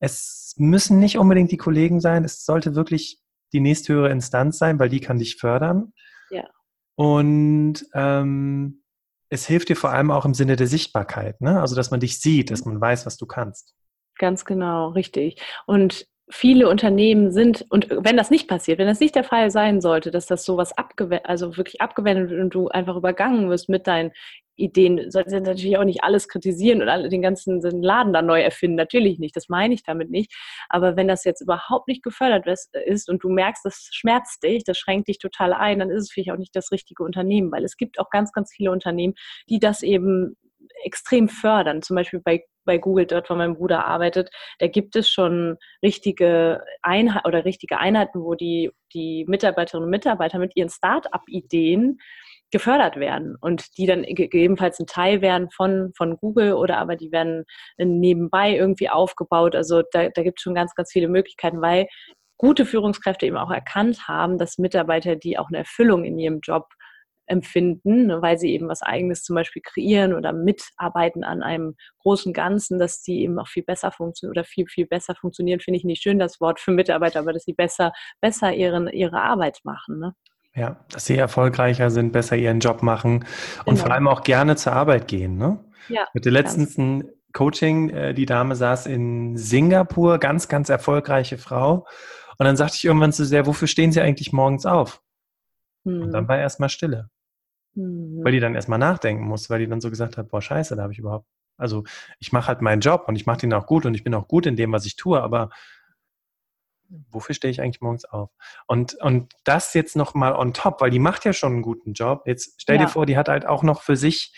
Es 0.00 0.54
müssen 0.58 0.98
nicht 0.98 1.16
unbedingt 1.16 1.52
die 1.52 1.58
Kollegen 1.58 2.00
sein, 2.00 2.24
es 2.24 2.44
sollte 2.44 2.74
wirklich 2.74 3.20
die 3.52 3.60
nächsthöhere 3.60 4.10
Instanz 4.10 4.58
sein, 4.58 4.80
weil 4.80 4.88
die 4.88 5.00
kann 5.00 5.18
dich 5.18 5.36
fördern. 5.36 5.92
Ja. 6.30 6.48
Und 6.96 7.86
ähm, 7.94 8.82
es 9.28 9.46
hilft 9.46 9.68
dir 9.68 9.76
vor 9.76 9.90
allem 9.90 10.10
auch 10.10 10.24
im 10.24 10.34
Sinne 10.34 10.56
der 10.56 10.66
Sichtbarkeit, 10.66 11.40
ne? 11.40 11.60
also 11.60 11.76
dass 11.76 11.90
man 11.90 12.00
dich 12.00 12.20
sieht, 12.20 12.50
dass 12.50 12.64
man 12.64 12.80
weiß, 12.80 13.06
was 13.06 13.16
du 13.16 13.26
kannst. 13.26 13.74
Ganz 14.18 14.44
genau, 14.44 14.88
richtig. 14.88 15.40
Und 15.66 16.06
viele 16.32 16.68
Unternehmen 16.68 17.30
sind, 17.30 17.66
und 17.68 17.88
wenn 17.90 18.16
das 18.16 18.30
nicht 18.30 18.48
passiert, 18.48 18.78
wenn 18.78 18.86
das 18.86 19.00
nicht 19.00 19.14
der 19.14 19.24
Fall 19.24 19.50
sein 19.50 19.80
sollte, 19.80 20.10
dass 20.10 20.26
das 20.26 20.44
sowas 20.44 20.76
abgewendet, 20.76 21.28
also 21.28 21.56
wirklich 21.56 21.80
abgewendet 21.80 22.30
wird 22.30 22.40
und 22.40 22.54
du 22.54 22.68
einfach 22.68 22.96
übergangen 22.96 23.50
wirst 23.50 23.68
mit 23.68 23.86
deinen 23.86 24.12
Ideen, 24.56 25.10
solltest 25.10 25.34
du 25.34 25.40
natürlich 25.40 25.78
auch 25.78 25.84
nicht 25.84 26.04
alles 26.04 26.28
kritisieren 26.28 26.82
und 26.82 27.10
den 27.10 27.22
ganzen 27.22 27.60
den 27.60 27.82
Laden 27.82 28.12
da 28.12 28.22
neu 28.22 28.40
erfinden. 28.40 28.76
Natürlich 28.76 29.18
nicht, 29.18 29.34
das 29.34 29.48
meine 29.48 29.74
ich 29.74 29.82
damit 29.82 30.10
nicht. 30.10 30.32
Aber 30.68 30.96
wenn 30.96 31.08
das 31.08 31.24
jetzt 31.24 31.40
überhaupt 31.40 31.88
nicht 31.88 32.02
gefördert 32.02 32.46
ist 32.86 33.08
und 33.08 33.24
du 33.24 33.30
merkst, 33.30 33.64
das 33.64 33.88
schmerzt 33.92 34.42
dich, 34.42 34.64
das 34.64 34.78
schränkt 34.78 35.08
dich 35.08 35.18
total 35.18 35.52
ein, 35.54 35.78
dann 35.78 35.90
ist 35.90 36.02
es 36.02 36.12
vielleicht 36.12 36.32
auch 36.32 36.38
nicht 36.38 36.54
das 36.54 36.70
richtige 36.70 37.02
Unternehmen, 37.02 37.50
weil 37.50 37.64
es 37.64 37.76
gibt 37.76 37.98
auch 37.98 38.10
ganz, 38.10 38.32
ganz 38.32 38.52
viele 38.52 38.70
Unternehmen, 38.70 39.14
die 39.48 39.58
das 39.58 39.82
eben 39.82 40.36
extrem 40.84 41.28
fördern. 41.28 41.82
Zum 41.82 41.96
Beispiel 41.96 42.20
bei, 42.20 42.44
bei 42.64 42.78
Google, 42.78 43.06
dort 43.06 43.28
wo 43.30 43.34
mein 43.34 43.54
Bruder 43.54 43.86
arbeitet, 43.86 44.30
da 44.58 44.68
gibt 44.68 44.96
es 44.96 45.08
schon 45.08 45.56
richtige 45.82 46.62
Einheiten 46.82 47.26
oder 47.26 47.44
richtige 47.44 47.78
Einheiten, 47.78 48.22
wo 48.22 48.34
die, 48.34 48.70
die 48.94 49.24
Mitarbeiterinnen 49.28 49.84
und 49.84 49.90
Mitarbeiter 49.90 50.38
mit 50.38 50.56
ihren 50.56 50.70
Start-up-Ideen 50.70 51.98
gefördert 52.50 52.96
werden 52.96 53.36
und 53.40 53.78
die 53.78 53.86
dann 53.86 54.02
gegebenenfalls 54.02 54.78
ein 54.78 54.86
Teil 54.86 55.22
werden 55.22 55.50
von, 55.50 55.92
von 55.96 56.16
Google 56.18 56.52
oder 56.52 56.78
aber 56.78 56.96
die 56.96 57.10
werden 57.10 57.44
nebenbei 57.78 58.54
irgendwie 58.54 58.90
aufgebaut. 58.90 59.56
Also 59.56 59.82
da, 59.90 60.10
da 60.10 60.22
gibt 60.22 60.38
es 60.38 60.42
schon 60.42 60.54
ganz, 60.54 60.74
ganz 60.74 60.92
viele 60.92 61.08
Möglichkeiten, 61.08 61.62
weil 61.62 61.86
gute 62.36 62.66
Führungskräfte 62.66 63.24
eben 63.24 63.36
auch 63.36 63.50
erkannt 63.50 64.06
haben, 64.06 64.36
dass 64.36 64.58
Mitarbeiter, 64.58 65.16
die 65.16 65.38
auch 65.38 65.48
eine 65.48 65.58
Erfüllung 65.58 66.04
in 66.04 66.18
ihrem 66.18 66.40
Job 66.40 66.66
empfinden, 67.26 68.06
ne, 68.06 68.22
weil 68.22 68.38
sie 68.38 68.52
eben 68.52 68.68
was 68.68 68.82
Eigenes 68.82 69.22
zum 69.22 69.36
Beispiel 69.36 69.62
kreieren 69.62 70.14
oder 70.14 70.32
mitarbeiten 70.32 71.24
an 71.24 71.42
einem 71.42 71.76
großen 72.00 72.32
Ganzen, 72.32 72.78
dass 72.78 73.02
die 73.02 73.22
eben 73.22 73.38
auch 73.38 73.48
viel 73.48 73.62
besser 73.62 73.90
funktionieren 73.92 74.32
oder 74.32 74.44
viel, 74.44 74.66
viel 74.66 74.86
besser 74.86 75.14
funktionieren, 75.14 75.60
finde 75.60 75.78
ich 75.78 75.84
nicht 75.84 76.02
schön 76.02 76.18
das 76.18 76.40
Wort 76.40 76.60
für 76.60 76.72
Mitarbeiter, 76.72 77.20
aber 77.20 77.32
dass 77.32 77.44
sie 77.44 77.52
besser, 77.52 77.92
besser 78.20 78.52
ihren, 78.52 78.88
ihre 78.88 79.22
Arbeit 79.22 79.60
machen. 79.64 79.98
Ne? 79.98 80.14
Ja, 80.54 80.84
dass 80.90 81.06
sie 81.06 81.16
erfolgreicher 81.16 81.90
sind, 81.90 82.12
besser 82.12 82.36
ihren 82.36 82.60
Job 82.60 82.82
machen 82.82 83.24
und 83.64 83.74
genau. 83.74 83.86
vor 83.86 83.92
allem 83.92 84.08
auch 84.08 84.22
gerne 84.22 84.56
zur 84.56 84.72
Arbeit 84.72 85.08
gehen. 85.08 85.36
Ne? 85.38 85.64
Ja. 85.88 86.06
Mit 86.12 86.24
der 86.24 86.32
letzten 86.32 87.08
Coaching, 87.32 87.90
äh, 87.90 88.14
die 88.14 88.26
Dame 88.26 88.54
saß 88.54 88.86
in 88.86 89.36
Singapur, 89.36 90.18
ganz, 90.18 90.48
ganz 90.48 90.68
erfolgreiche 90.68 91.38
Frau. 91.38 91.86
Und 92.38 92.46
dann 92.46 92.56
sagte 92.56 92.76
ich 92.76 92.84
irgendwann 92.84 93.12
zu 93.12 93.24
sehr, 93.24 93.46
wofür 93.46 93.68
stehen 93.68 93.92
Sie 93.92 94.00
eigentlich 94.00 94.32
morgens 94.32 94.66
auf? 94.66 95.01
Und 95.84 96.12
dann 96.12 96.24
hm. 96.24 96.28
war 96.28 96.38
erstmal 96.38 96.68
Stille. 96.68 97.10
Mhm. 97.74 98.20
Weil 98.22 98.32
die 98.32 98.40
dann 98.40 98.54
erstmal 98.54 98.78
nachdenken 98.78 99.24
muss, 99.24 99.50
weil 99.50 99.60
die 99.60 99.68
dann 99.68 99.80
so 99.80 99.90
gesagt 99.90 100.16
hat, 100.16 100.28
boah, 100.28 100.42
scheiße, 100.42 100.76
da 100.76 100.82
habe 100.82 100.92
ich 100.92 100.98
überhaupt, 100.98 101.26
also 101.56 101.84
ich 102.18 102.32
mache 102.32 102.48
halt 102.48 102.60
meinen 102.60 102.80
Job 102.80 103.04
und 103.08 103.16
ich 103.16 103.26
mache 103.26 103.38
den 103.38 103.52
auch 103.54 103.66
gut 103.66 103.86
und 103.86 103.94
ich 103.94 104.04
bin 104.04 104.14
auch 104.14 104.28
gut 104.28 104.46
in 104.46 104.56
dem, 104.56 104.72
was 104.72 104.86
ich 104.86 104.96
tue, 104.96 105.22
aber 105.22 105.50
wofür 107.10 107.34
stehe 107.34 107.50
ich 107.50 107.60
eigentlich 107.60 107.80
morgens 107.80 108.04
auf? 108.04 108.30
Und, 108.66 108.94
und 109.00 109.32
das 109.44 109.72
jetzt 109.72 109.96
nochmal 109.96 110.34
on 110.34 110.52
top, 110.52 110.80
weil 110.80 110.90
die 110.90 110.98
macht 110.98 111.24
ja 111.24 111.32
schon 111.32 111.52
einen 111.52 111.62
guten 111.62 111.94
Job. 111.94 112.24
Jetzt 112.26 112.60
stell 112.60 112.76
ja. 112.76 112.82
dir 112.82 112.88
vor, 112.88 113.06
die 113.06 113.16
hat 113.16 113.28
halt 113.28 113.46
auch 113.46 113.62
noch 113.62 113.80
für 113.82 113.96
sich, 113.96 114.34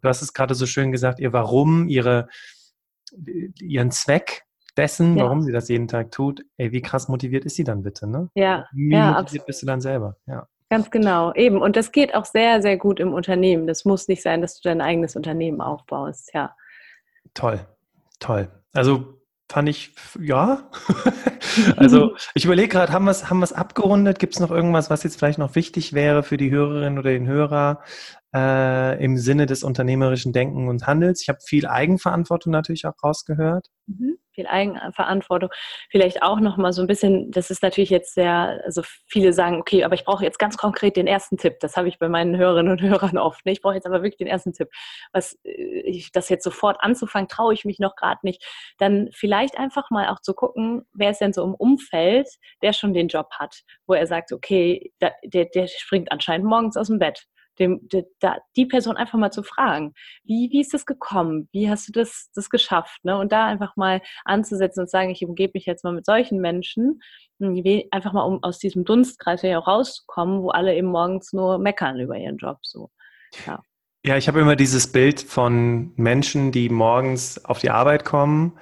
du 0.00 0.08
hast 0.08 0.22
es 0.22 0.32
gerade 0.32 0.54
so 0.54 0.66
schön 0.66 0.90
gesagt, 0.90 1.20
ihr 1.20 1.32
Warum, 1.32 1.88
ihre, 1.88 2.28
ihren 3.60 3.92
Zweck 3.92 4.42
dessen, 4.76 5.16
ja. 5.16 5.24
warum 5.24 5.42
sie 5.42 5.52
das 5.52 5.68
jeden 5.68 5.86
Tag 5.86 6.10
tut, 6.10 6.42
ey, 6.56 6.72
wie 6.72 6.82
krass 6.82 7.08
motiviert 7.08 7.44
ist 7.44 7.54
sie 7.54 7.64
dann 7.64 7.82
bitte, 7.82 8.08
ne? 8.08 8.30
Ja. 8.34 8.66
Wie 8.72 8.90
ja, 8.90 8.98
motiviert 8.98 9.18
absolut. 9.18 9.46
bist 9.46 9.62
du 9.62 9.66
dann 9.66 9.80
selber? 9.80 10.16
Ja. 10.26 10.48
Ganz 10.68 10.90
genau, 10.90 11.32
eben. 11.34 11.62
Und 11.62 11.76
das 11.76 11.92
geht 11.92 12.14
auch 12.14 12.24
sehr, 12.24 12.60
sehr 12.60 12.76
gut 12.76 12.98
im 12.98 13.14
Unternehmen. 13.14 13.66
Das 13.66 13.84
muss 13.84 14.08
nicht 14.08 14.22
sein, 14.22 14.40
dass 14.40 14.60
du 14.60 14.68
dein 14.68 14.80
eigenes 14.80 15.14
Unternehmen 15.14 15.60
aufbaust, 15.60 16.32
ja. 16.34 16.56
Toll, 17.34 17.60
toll. 18.18 18.50
Also 18.72 19.20
fand 19.48 19.68
ich, 19.68 19.94
ja. 20.20 20.68
also 21.76 22.16
ich 22.34 22.44
überlege 22.44 22.68
gerade, 22.68 22.92
haben 22.92 23.04
wir 23.04 23.12
es 23.12 23.30
haben 23.30 23.44
abgerundet? 23.44 24.18
Gibt 24.18 24.34
es 24.34 24.40
noch 24.40 24.50
irgendwas, 24.50 24.90
was 24.90 25.04
jetzt 25.04 25.18
vielleicht 25.18 25.38
noch 25.38 25.54
wichtig 25.54 25.92
wäre 25.92 26.24
für 26.24 26.36
die 26.36 26.50
Hörerin 26.50 26.98
oder 26.98 27.10
den 27.10 27.28
Hörer 27.28 27.82
äh, 28.34 29.02
im 29.04 29.18
Sinne 29.18 29.46
des 29.46 29.62
unternehmerischen 29.62 30.32
Denken 30.32 30.66
und 30.68 30.88
Handels? 30.88 31.22
Ich 31.22 31.28
habe 31.28 31.38
viel 31.44 31.68
Eigenverantwortung 31.68 32.50
natürlich 32.50 32.86
auch 32.86 32.94
rausgehört. 33.04 33.68
Mhm 33.86 34.18
viel 34.36 34.46
Eigenverantwortung. 34.46 35.50
Vielleicht 35.90 36.22
auch 36.22 36.38
noch 36.38 36.56
mal 36.56 36.72
so 36.72 36.82
ein 36.82 36.86
bisschen, 36.86 37.30
das 37.32 37.50
ist 37.50 37.62
natürlich 37.62 37.90
jetzt 37.90 38.14
sehr, 38.14 38.60
also 38.64 38.82
viele 39.06 39.32
sagen, 39.32 39.58
okay, 39.58 39.82
aber 39.82 39.94
ich 39.94 40.04
brauche 40.04 40.22
jetzt 40.22 40.38
ganz 40.38 40.56
konkret 40.56 40.96
den 40.96 41.06
ersten 41.06 41.38
Tipp. 41.38 41.56
Das 41.60 41.76
habe 41.76 41.88
ich 41.88 41.98
bei 41.98 42.08
meinen 42.08 42.36
Hörerinnen 42.36 42.72
und 42.72 42.82
Hörern 42.82 43.18
oft. 43.18 43.44
Ne? 43.44 43.52
Ich 43.52 43.62
brauche 43.62 43.74
jetzt 43.74 43.86
aber 43.86 44.02
wirklich 44.02 44.18
den 44.18 44.26
ersten 44.28 44.52
Tipp. 44.52 44.68
Was 45.12 45.38
äh, 45.44 45.50
ich 45.50 46.12
das 46.12 46.28
jetzt 46.28 46.44
sofort 46.44 46.76
anzufangen, 46.80 47.28
traue 47.28 47.54
ich 47.54 47.64
mich 47.64 47.80
noch 47.80 47.96
gerade 47.96 48.20
nicht. 48.22 48.44
Dann 48.78 49.08
vielleicht 49.12 49.58
einfach 49.58 49.90
mal 49.90 50.08
auch 50.08 50.20
zu 50.20 50.34
gucken, 50.34 50.86
wer 50.92 51.10
ist 51.10 51.20
denn 51.20 51.32
so 51.32 51.42
im 51.42 51.54
Umfeld, 51.54 52.28
der 52.62 52.72
schon 52.72 52.92
den 52.92 53.08
Job 53.08 53.30
hat, 53.32 53.62
wo 53.86 53.94
er 53.94 54.06
sagt, 54.06 54.32
okay, 54.32 54.92
der, 55.00 55.14
der 55.24 55.66
springt 55.66 56.12
anscheinend 56.12 56.46
morgens 56.46 56.76
aus 56.76 56.88
dem 56.88 56.98
Bett 56.98 57.26
dem, 57.58 57.80
de, 57.88 58.04
da, 58.20 58.36
die 58.56 58.66
Person 58.66 58.96
einfach 58.96 59.18
mal 59.18 59.30
zu 59.30 59.42
fragen, 59.42 59.94
wie, 60.24 60.50
wie 60.52 60.60
ist 60.60 60.74
das 60.74 60.86
gekommen? 60.86 61.48
Wie 61.52 61.70
hast 61.70 61.88
du 61.88 61.92
das, 61.92 62.30
das 62.34 62.50
geschafft? 62.50 63.04
Ne? 63.04 63.18
Und 63.18 63.32
da 63.32 63.46
einfach 63.46 63.76
mal 63.76 64.00
anzusetzen 64.24 64.80
und 64.80 64.90
sagen, 64.90 65.10
ich 65.10 65.24
umgebe 65.24 65.52
mich 65.54 65.66
jetzt 65.66 65.84
mal 65.84 65.92
mit 65.92 66.06
solchen 66.06 66.40
Menschen, 66.40 67.00
hm, 67.40 67.62
einfach 67.90 68.12
mal 68.12 68.22
um 68.22 68.42
aus 68.42 68.58
diesem 68.58 68.84
Dunstkreis 68.84 69.42
ja 69.42 69.58
rauszukommen, 69.58 70.42
wo 70.42 70.50
alle 70.50 70.74
eben 70.74 70.88
morgens 70.88 71.32
nur 71.32 71.58
meckern 71.58 72.00
über 72.00 72.16
ihren 72.16 72.36
Job. 72.36 72.58
So. 72.62 72.90
Ja. 73.46 73.60
Ja, 74.04 74.16
ich 74.16 74.28
habe 74.28 74.38
immer 74.38 74.54
dieses 74.54 74.92
Bild 74.92 75.20
von 75.20 75.92
Menschen, 75.96 76.52
die 76.52 76.68
morgens 76.68 77.44
auf 77.44 77.58
die 77.58 77.70
Arbeit 77.70 78.04
kommen 78.04 78.56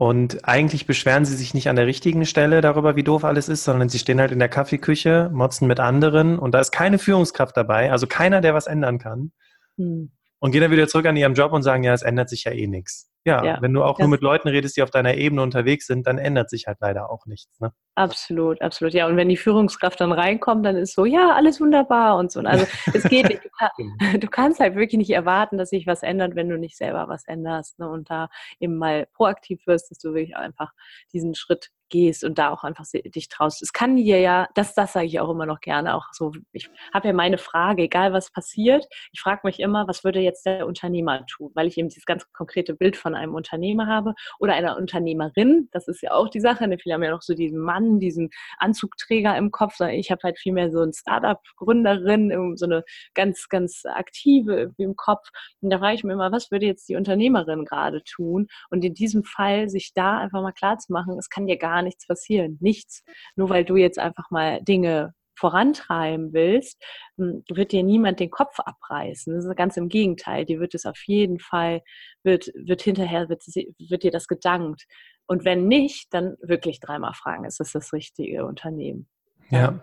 und 0.00 0.48
eigentlich 0.48 0.86
beschweren 0.86 1.26
sie 1.26 1.36
sich 1.36 1.52
nicht 1.52 1.68
an 1.68 1.76
der 1.76 1.84
richtigen 1.84 2.24
Stelle 2.24 2.62
darüber, 2.62 2.96
wie 2.96 3.02
doof 3.02 3.22
alles 3.22 3.50
ist, 3.50 3.64
sondern 3.64 3.90
sie 3.90 3.98
stehen 3.98 4.18
halt 4.18 4.32
in 4.32 4.38
der 4.38 4.48
Kaffeeküche, 4.48 5.28
motzen 5.30 5.68
mit 5.68 5.78
anderen 5.78 6.38
und 6.38 6.52
da 6.52 6.60
ist 6.60 6.70
keine 6.70 6.98
Führungskraft 6.98 7.54
dabei, 7.54 7.92
also 7.92 8.06
keiner, 8.06 8.40
der 8.40 8.54
was 8.54 8.66
ändern 8.66 8.98
kann. 8.98 9.32
Hm. 9.76 10.10
Und 10.38 10.52
gehen 10.52 10.62
dann 10.62 10.70
wieder 10.70 10.88
zurück 10.88 11.04
an 11.04 11.16
ihrem 11.16 11.34
Job 11.34 11.52
und 11.52 11.62
sagen, 11.62 11.84
ja, 11.84 11.92
es 11.92 12.00
ändert 12.00 12.30
sich 12.30 12.44
ja 12.44 12.52
eh 12.52 12.66
nichts. 12.66 13.09
Ja, 13.24 13.44
ja, 13.44 13.58
wenn 13.60 13.74
du 13.74 13.82
auch 13.82 13.98
nur 13.98 14.08
mit 14.08 14.22
Leuten 14.22 14.48
redest, 14.48 14.78
die 14.78 14.82
auf 14.82 14.90
deiner 14.90 15.14
Ebene 15.14 15.42
unterwegs 15.42 15.86
sind, 15.86 16.06
dann 16.06 16.16
ändert 16.16 16.48
sich 16.48 16.66
halt 16.66 16.78
leider 16.80 17.10
auch 17.10 17.26
nichts. 17.26 17.60
Ne? 17.60 17.70
Absolut, 17.94 18.62
absolut. 18.62 18.94
Ja, 18.94 19.06
und 19.06 19.16
wenn 19.16 19.28
die 19.28 19.36
Führungskraft 19.36 20.00
dann 20.00 20.12
reinkommt, 20.12 20.64
dann 20.64 20.76
ist 20.76 20.94
so, 20.94 21.04
ja, 21.04 21.34
alles 21.34 21.60
wunderbar 21.60 22.16
und 22.16 22.32
so. 22.32 22.40
Also 22.40 22.66
es 22.94 23.04
geht 23.04 23.28
nicht. 23.28 23.44
Du, 23.44 23.50
kann, 23.50 23.68
genau. 23.76 24.18
du, 24.18 24.26
kannst 24.26 24.60
halt 24.60 24.74
wirklich 24.74 24.98
nicht 24.98 25.10
erwarten, 25.10 25.58
dass 25.58 25.68
sich 25.68 25.86
was 25.86 26.02
ändert, 26.02 26.34
wenn 26.34 26.48
du 26.48 26.56
nicht 26.56 26.78
selber 26.78 27.08
was 27.08 27.26
änderst. 27.26 27.78
Ne? 27.78 27.90
Und 27.90 28.08
da 28.08 28.30
eben 28.58 28.78
mal 28.78 29.06
proaktiv 29.12 29.66
wirst, 29.66 29.90
dass 29.90 29.98
du 29.98 30.14
wirklich 30.14 30.36
einfach 30.36 30.72
diesen 31.12 31.34
Schritt 31.34 31.70
gehst 31.90 32.24
und 32.24 32.38
da 32.38 32.50
auch 32.50 32.64
einfach 32.64 32.86
dich 32.92 33.28
traust. 33.28 33.62
Es 33.62 33.72
kann 33.72 33.96
dir 33.96 34.18
ja, 34.18 34.48
das, 34.54 34.74
das 34.74 34.92
sage 34.92 35.06
ich 35.06 35.20
auch 35.20 35.28
immer 35.30 35.46
noch 35.46 35.60
gerne, 35.60 35.94
auch 35.94 36.06
so, 36.12 36.32
ich 36.52 36.70
habe 36.94 37.08
ja 37.08 37.14
meine 37.14 37.38
Frage, 37.38 37.82
egal 37.82 38.12
was 38.12 38.30
passiert, 38.32 38.86
ich 39.12 39.20
frage 39.20 39.40
mich 39.44 39.60
immer, 39.60 39.86
was 39.86 40.04
würde 40.04 40.20
jetzt 40.20 40.46
der 40.46 40.66
Unternehmer 40.66 41.26
tun, 41.26 41.50
weil 41.54 41.66
ich 41.66 41.76
eben 41.76 41.88
dieses 41.88 42.06
ganz 42.06 42.30
konkrete 42.32 42.74
Bild 42.74 42.96
von 42.96 43.14
einem 43.14 43.34
Unternehmer 43.34 43.86
habe 43.86 44.14
oder 44.38 44.54
einer 44.54 44.76
Unternehmerin, 44.76 45.68
das 45.72 45.88
ist 45.88 46.02
ja 46.02 46.12
auch 46.12 46.28
die 46.28 46.40
Sache, 46.40 46.66
ne? 46.66 46.78
viele 46.78 46.94
haben 46.94 47.02
ja 47.02 47.10
noch 47.10 47.22
so 47.22 47.34
diesen 47.34 47.60
Mann, 47.60 47.98
diesen 47.98 48.30
Anzugträger 48.58 49.36
im 49.36 49.50
Kopf, 49.50 49.78
ich 49.80 50.10
habe 50.10 50.20
halt 50.24 50.38
vielmehr 50.38 50.70
so 50.70 50.80
eine 50.80 50.92
Startup-Gründerin, 50.92 52.56
so 52.56 52.64
eine 52.64 52.84
ganz, 53.14 53.48
ganz 53.48 53.82
aktive 53.84 54.72
im 54.78 54.96
Kopf 54.96 55.28
und 55.60 55.70
da 55.70 55.78
frage 55.78 55.96
ich 55.96 56.04
mir 56.04 56.12
immer, 56.12 56.32
was 56.32 56.50
würde 56.50 56.66
jetzt 56.66 56.88
die 56.88 56.96
Unternehmerin 56.96 57.64
gerade 57.64 58.02
tun 58.04 58.46
und 58.70 58.84
in 58.84 58.94
diesem 58.94 59.24
Fall 59.24 59.68
sich 59.68 59.92
da 59.94 60.18
einfach 60.18 60.42
mal 60.42 60.52
klar 60.52 60.78
zu 60.78 60.92
machen, 60.92 61.18
es 61.18 61.28
kann 61.28 61.48
ja 61.48 61.56
gar 61.56 61.79
gar 61.80 61.82
nichts 61.82 62.06
passieren. 62.06 62.58
Nichts. 62.60 63.02
Nur 63.36 63.48
weil 63.48 63.64
du 63.64 63.76
jetzt 63.76 63.98
einfach 63.98 64.30
mal 64.30 64.62
Dinge 64.62 65.14
vorantreiben 65.38 66.32
willst, 66.34 66.82
hm, 67.16 67.42
wird 67.50 67.72
dir 67.72 67.82
niemand 67.82 68.20
den 68.20 68.30
Kopf 68.30 68.58
abreißen. 68.58 69.34
Das 69.34 69.44
ist 69.44 69.56
ganz 69.56 69.76
im 69.76 69.88
Gegenteil. 69.88 70.44
Dir 70.44 70.60
wird 70.60 70.74
es 70.74 70.84
auf 70.84 71.00
jeden 71.06 71.38
Fall, 71.38 71.80
wird, 72.22 72.50
wird 72.54 72.82
hinterher, 72.82 73.28
wird, 73.30 73.42
wird 73.46 74.02
dir 74.02 74.10
das 74.10 74.26
gedankt. 74.26 74.84
Und 75.26 75.44
wenn 75.44 75.66
nicht, 75.66 76.12
dann 76.12 76.36
wirklich 76.42 76.80
dreimal 76.80 77.14
fragen, 77.14 77.44
ist 77.44 77.60
das 77.60 77.72
das 77.72 77.92
richtige 77.92 78.44
Unternehmen? 78.44 79.08
Ja. 79.48 79.80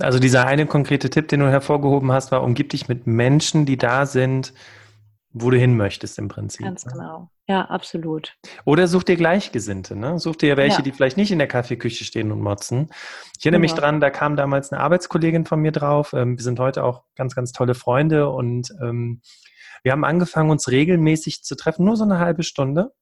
Also 0.00 0.18
dieser 0.18 0.46
eine 0.46 0.66
konkrete 0.66 1.08
Tipp, 1.08 1.28
den 1.28 1.40
du 1.40 1.50
hervorgehoben 1.50 2.10
hast, 2.10 2.32
war, 2.32 2.42
umgib 2.42 2.70
dich 2.70 2.88
mit 2.88 3.06
Menschen, 3.06 3.64
die 3.64 3.76
da 3.76 4.06
sind, 4.06 4.52
wo 5.34 5.50
du 5.50 5.58
hin 5.58 5.76
möchtest 5.76 6.18
im 6.18 6.28
Prinzip. 6.28 6.64
Ganz 6.64 6.86
ne? 6.86 6.92
genau. 6.92 7.28
Ja, 7.48 7.62
absolut. 7.66 8.36
Oder 8.64 8.86
such 8.86 9.02
dir 9.02 9.16
Gleichgesinnte, 9.16 9.96
ne? 9.96 10.18
Such 10.18 10.36
dir 10.36 10.56
welche, 10.56 10.78
ja. 10.78 10.82
die 10.82 10.92
vielleicht 10.92 11.16
nicht 11.16 11.32
in 11.32 11.38
der 11.38 11.48
Kaffeeküche 11.48 12.04
stehen 12.04 12.32
und 12.32 12.40
motzen. 12.40 12.88
Ich 13.38 13.44
erinnere 13.44 13.60
genau. 13.60 13.72
mich 13.72 13.74
dran, 13.74 14.00
da 14.00 14.10
kam 14.10 14.36
damals 14.36 14.72
eine 14.72 14.80
Arbeitskollegin 14.80 15.44
von 15.44 15.60
mir 15.60 15.72
drauf. 15.72 16.14
Ähm, 16.14 16.38
wir 16.38 16.42
sind 16.42 16.60
heute 16.60 16.84
auch 16.84 17.02
ganz, 17.16 17.34
ganz 17.34 17.52
tolle 17.52 17.74
Freunde 17.74 18.30
und 18.30 18.70
ähm, 18.80 19.20
wir 19.82 19.92
haben 19.92 20.04
angefangen, 20.04 20.50
uns 20.50 20.70
regelmäßig 20.70 21.42
zu 21.42 21.56
treffen, 21.56 21.84
nur 21.84 21.96
so 21.96 22.04
eine 22.04 22.18
halbe 22.18 22.44
Stunde 22.44 22.92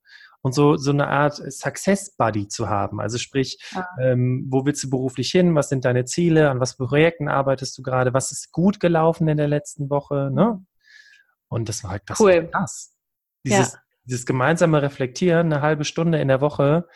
und 0.41 0.53
so, 0.53 0.75
so 0.75 0.91
eine 0.91 1.07
Art 1.07 1.35
Success 1.35 2.15
Buddy 2.17 2.47
zu 2.47 2.67
haben. 2.67 2.99
Also 2.99 3.19
sprich, 3.19 3.59
ah. 3.75 3.85
ähm, 4.01 4.47
wo 4.49 4.65
willst 4.65 4.83
du 4.83 4.89
beruflich 4.89 5.29
hin? 5.29 5.55
Was 5.55 5.69
sind 5.69 5.85
deine 5.85 6.03
Ziele? 6.03 6.49
An 6.49 6.59
was 6.59 6.75
Projekten 6.75 7.29
arbeitest 7.29 7.77
du 7.77 7.83
gerade? 7.83 8.13
Was 8.13 8.31
ist 8.31 8.51
gut 8.51 8.79
gelaufen 8.79 9.27
in 9.29 9.37
der 9.37 9.47
letzten 9.47 9.89
Woche? 9.89 10.31
Ne? 10.33 10.65
Und 11.53 11.69
das 11.69 11.83
war 11.83 11.91
halt 11.91 12.03
das. 12.07 12.19
Cool. 12.19 12.49
Das. 12.51 12.95
Dieses, 13.45 13.73
ja. 13.73 13.79
dieses 14.05 14.25
gemeinsame 14.25 14.81
Reflektieren, 14.81 15.51
eine 15.51 15.61
halbe 15.61 15.85
Stunde 15.85 16.19
in 16.19 16.27
der 16.27 16.41
Woche 16.41 16.87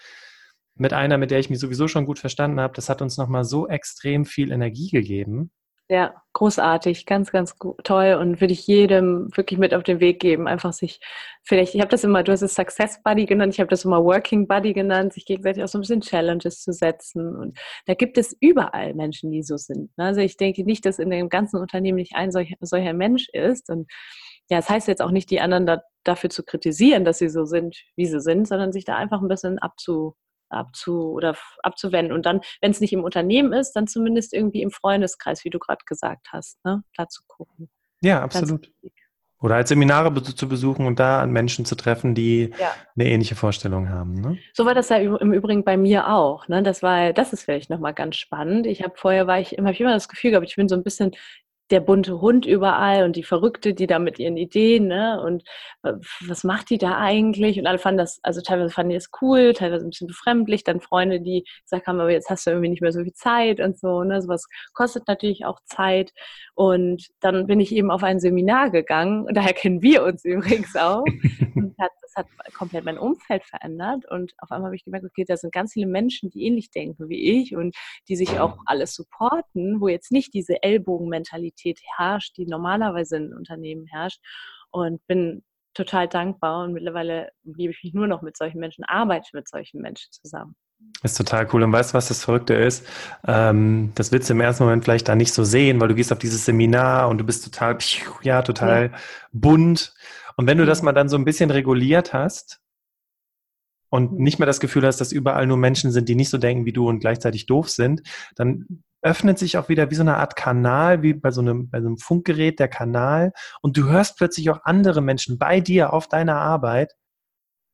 mit 0.75 0.93
einer, 0.93 1.17
mit 1.17 1.31
der 1.31 1.39
ich 1.39 1.49
mich 1.49 1.59
sowieso 1.59 1.87
schon 1.87 2.05
gut 2.05 2.19
verstanden 2.19 2.59
habe, 2.59 2.73
das 2.73 2.89
hat 2.89 3.01
uns 3.01 3.17
nochmal 3.17 3.43
so 3.43 3.67
extrem 3.67 4.25
viel 4.25 4.51
Energie 4.51 4.89
gegeben. 4.89 5.51
Ja, 5.89 6.21
großartig, 6.33 7.05
ganz, 7.05 7.31
ganz 7.31 7.55
toll 7.85 8.17
und 8.19 8.41
würde 8.41 8.51
ich 8.51 8.67
jedem 8.67 9.29
wirklich 9.37 9.57
mit 9.57 9.73
auf 9.73 9.83
den 9.83 10.01
Weg 10.01 10.19
geben. 10.19 10.45
Einfach 10.45 10.73
sich, 10.73 10.99
vielleicht, 11.43 11.75
ich 11.75 11.79
habe 11.79 11.89
das 11.89 12.03
immer, 12.03 12.23
du 12.23 12.33
hast 12.33 12.41
es 12.41 12.55
Success 12.55 13.01
Buddy 13.03 13.25
genannt, 13.25 13.53
ich 13.53 13.61
habe 13.61 13.69
das 13.69 13.85
immer 13.85 14.03
Working 14.03 14.49
Buddy 14.49 14.73
genannt, 14.73 15.13
sich 15.13 15.25
gegenseitig 15.25 15.63
auch 15.63 15.69
so 15.69 15.77
ein 15.77 15.81
bisschen 15.81 16.01
Challenges 16.01 16.61
zu 16.61 16.73
setzen. 16.73 17.37
Und 17.37 17.57
da 17.85 17.93
gibt 17.93 18.17
es 18.17 18.35
überall 18.41 18.95
Menschen, 18.95 19.31
die 19.31 19.43
so 19.43 19.55
sind. 19.55 19.97
Ne? 19.97 20.03
Also 20.03 20.19
ich 20.19 20.35
denke 20.35 20.65
nicht, 20.65 20.85
dass 20.85 20.99
in 20.99 21.09
dem 21.09 21.29
ganzen 21.29 21.57
Unternehmen 21.57 21.99
nicht 21.99 22.15
ein 22.15 22.33
solcher, 22.33 22.55
solcher 22.59 22.93
Mensch 22.93 23.29
ist. 23.31 23.69
Und 23.69 23.89
ja, 24.49 24.57
das 24.57 24.69
heißt 24.69 24.87
jetzt 24.87 25.01
auch 25.01 25.11
nicht, 25.11 25.29
die 25.29 25.41
anderen 25.41 25.65
da, 25.65 25.81
dafür 26.03 26.29
zu 26.29 26.43
kritisieren, 26.43 27.05
dass 27.05 27.17
sie 27.17 27.29
so 27.29 27.45
sind, 27.45 27.75
wie 27.95 28.05
sie 28.05 28.21
sind, 28.21 28.47
sondern 28.47 28.71
sich 28.71 28.85
da 28.85 28.95
einfach 28.95 29.21
ein 29.21 29.27
bisschen 29.27 29.59
abzu, 29.59 30.15
abzu 30.49 31.11
oder 31.11 31.35
abzuwenden. 31.63 32.13
Und 32.13 32.25
dann, 32.25 32.41
wenn 32.61 32.71
es 32.71 32.79
nicht 32.79 32.93
im 32.93 33.03
Unternehmen 33.03 33.53
ist, 33.53 33.73
dann 33.73 33.87
zumindest 33.87 34.33
irgendwie 34.33 34.61
im 34.61 34.71
Freundeskreis, 34.71 35.43
wie 35.43 35.49
du 35.49 35.59
gerade 35.59 35.83
gesagt 35.85 36.27
hast, 36.31 36.63
ne? 36.63 36.83
da 36.95 37.07
zu 37.07 37.23
gucken. 37.27 37.69
Ja, 38.01 38.21
absolut. 38.21 38.71
Oder 39.39 39.55
als 39.55 39.69
Seminare 39.69 40.11
zu 40.23 40.49
besuchen 40.49 40.87
und 40.87 40.99
da 40.99 41.21
an 41.21 41.31
Menschen 41.31 41.63
zu 41.63 41.75
treffen, 41.75 42.15
die 42.15 42.53
ja. 42.59 42.71
eine 42.95 43.07
ähnliche 43.07 43.35
Vorstellung 43.35 43.89
haben. 43.89 44.19
Ne? 44.19 44.39
So 44.53 44.65
war 44.65 44.73
das 44.73 44.89
ja 44.89 44.97
im 44.97 45.31
Übrigen 45.31 45.63
bei 45.63 45.77
mir 45.77 46.11
auch. 46.11 46.47
Ne? 46.47 46.63
Das 46.63 46.81
war, 46.81 47.13
das 47.13 47.33
ist 47.33 47.43
vielleicht 47.43 47.69
nochmal 47.69 47.93
ganz 47.93 48.15
spannend. 48.15 48.65
Ich 48.65 48.81
habe 48.81 48.93
vorher 48.95 49.27
war 49.27 49.39
ich 49.39 49.55
immer, 49.55 49.69
ich 49.69 49.79
immer 49.79 49.93
das 49.93 50.09
Gefühl 50.09 50.31
gehabt, 50.31 50.47
ich 50.47 50.55
bin 50.55 50.67
so 50.67 50.75
ein 50.75 50.83
bisschen 50.83 51.11
der 51.69 51.81
bunte 51.81 52.21
Hund 52.21 52.45
überall 52.45 53.03
und 53.03 53.15
die 53.15 53.23
Verrückte, 53.23 53.73
die 53.73 53.87
da 53.87 53.99
mit 53.99 54.19
ihren 54.19 54.37
Ideen, 54.37 54.87
ne? 54.87 55.21
Und 55.21 55.43
äh, 55.83 55.93
was 56.27 56.43
macht 56.43 56.69
die 56.69 56.77
da 56.77 56.97
eigentlich? 56.97 57.59
Und 57.59 57.67
alle 57.67 57.79
fanden 57.79 57.97
das, 57.97 58.19
also 58.23 58.41
teilweise 58.41 58.73
fanden 58.73 58.91
die 58.91 58.95
das 58.95 59.09
cool, 59.21 59.53
teilweise 59.53 59.85
ein 59.85 59.89
bisschen 59.89 60.07
befremdlich, 60.07 60.63
dann 60.63 60.81
Freunde, 60.81 61.19
die 61.21 61.45
gesagt 61.63 61.87
haben, 61.87 61.99
aber 61.99 62.11
jetzt 62.11 62.29
hast 62.29 62.45
du 62.45 62.51
irgendwie 62.51 62.69
nicht 62.69 62.81
mehr 62.81 62.91
so 62.91 63.01
viel 63.03 63.13
Zeit 63.13 63.59
und 63.59 63.77
so, 63.79 64.03
ne? 64.03 64.21
Sowas 64.21 64.47
kostet 64.73 65.07
natürlich 65.07 65.45
auch 65.45 65.59
Zeit. 65.65 66.13
Und 66.55 67.07
dann 67.19 67.47
bin 67.47 67.59
ich 67.59 67.73
eben 67.73 67.91
auf 67.91 68.03
ein 68.03 68.19
Seminar 68.19 68.71
gegangen, 68.71 69.25
und 69.25 69.35
daher 69.37 69.53
kennen 69.53 69.81
wir 69.81 70.03
uns 70.03 70.23
übrigens 70.25 70.75
auch. 70.75 71.03
und 71.55 71.75
hat 71.79 71.91
hat 72.17 72.27
komplett 72.53 72.85
mein 72.85 72.97
Umfeld 72.97 73.43
verändert 73.45 74.05
und 74.09 74.33
auf 74.39 74.51
einmal 74.51 74.67
habe 74.67 74.75
ich 74.75 74.83
gemerkt, 74.83 75.05
okay, 75.05 75.23
da 75.25 75.37
sind 75.37 75.53
ganz 75.53 75.73
viele 75.73 75.87
Menschen, 75.87 76.29
die 76.29 76.43
ähnlich 76.45 76.71
denken 76.71 77.09
wie 77.09 77.41
ich 77.41 77.55
und 77.55 77.75
die 78.07 78.15
sich 78.15 78.39
auch 78.39 78.57
alles 78.65 78.93
supporten, 78.95 79.79
wo 79.79 79.87
jetzt 79.87 80.11
nicht 80.11 80.33
diese 80.33 80.61
Ellbogenmentalität 80.61 81.79
herrscht, 81.95 82.35
die 82.37 82.45
normalerweise 82.45 83.17
in 83.17 83.33
Unternehmen 83.33 83.85
herrscht 83.85 84.19
und 84.71 85.05
bin 85.07 85.43
total 85.73 86.07
dankbar 86.07 86.65
und 86.65 86.73
mittlerweile 86.73 87.29
gebe 87.45 87.71
ich 87.71 87.83
mich 87.83 87.93
nur 87.93 88.07
noch 88.07 88.21
mit 88.21 88.35
solchen 88.35 88.59
Menschen, 88.59 88.83
arbeite 88.83 89.29
mit 89.33 89.47
solchen 89.47 89.81
Menschen 89.81 90.11
zusammen. 90.11 90.55
Das 91.01 91.11
ist 91.11 91.17
total 91.17 91.47
cool. 91.53 91.63
Und 91.63 91.71
weißt 91.71 91.93
du, 91.93 91.97
was 91.97 92.07
das 92.07 92.23
Verrückte 92.23 92.53
ist? 92.53 92.87
Ähm, 93.27 93.91
das 93.95 94.11
willst 94.11 94.29
du 94.29 94.33
im 94.33 94.41
ersten 94.41 94.63
Moment 94.63 94.83
vielleicht 94.83 95.07
da 95.07 95.15
nicht 95.15 95.33
so 95.33 95.43
sehen, 95.43 95.79
weil 95.79 95.87
du 95.87 95.95
gehst 95.95 96.11
auf 96.11 96.19
dieses 96.19 96.45
Seminar 96.45 97.09
und 97.09 97.17
du 97.19 97.23
bist 97.23 97.43
total, 97.43 97.77
ja, 98.21 98.41
total 98.41 98.91
ja. 98.91 98.97
bunt 99.31 99.93
und 100.37 100.47
wenn 100.47 100.57
du 100.57 100.65
das 100.65 100.81
mhm. 100.81 100.85
mal 100.85 100.93
dann 100.93 101.09
so 101.09 101.17
ein 101.17 101.25
bisschen 101.25 101.51
reguliert 101.51 102.13
hast, 102.13 102.61
und 103.89 104.13
mhm. 104.13 104.23
nicht 104.23 104.39
mehr 104.39 104.45
das 104.45 104.59
Gefühl 104.59 104.85
hast, 104.85 104.99
dass 104.99 105.11
überall 105.11 105.47
nur 105.47 105.57
Menschen 105.57 105.91
sind, 105.91 106.09
die 106.09 106.15
nicht 106.15 106.29
so 106.29 106.37
denken 106.37 106.65
wie 106.65 106.73
du 106.73 106.87
und 106.87 106.99
gleichzeitig 106.99 107.45
doof 107.45 107.69
sind, 107.69 108.01
dann 108.35 108.83
öffnet 109.01 109.37
sich 109.37 109.57
auch 109.57 109.69
wieder 109.69 109.91
wie 109.91 109.95
so 109.95 110.01
eine 110.01 110.17
Art 110.17 110.35
Kanal, 110.35 111.03
wie 111.03 111.13
bei 111.13 111.31
so 111.31 111.41
einem, 111.41 111.69
bei 111.69 111.81
so 111.81 111.87
einem 111.87 111.97
Funkgerät 111.97 112.59
der 112.59 112.67
Kanal 112.67 113.31
und 113.61 113.77
du 113.77 113.87
hörst 113.87 114.17
plötzlich 114.17 114.49
auch 114.49 114.59
andere 114.63 115.01
Menschen 115.01 115.37
bei 115.37 115.61
dir 115.61 115.93
auf 115.93 116.07
deiner 116.07 116.35
Arbeit 116.35 116.93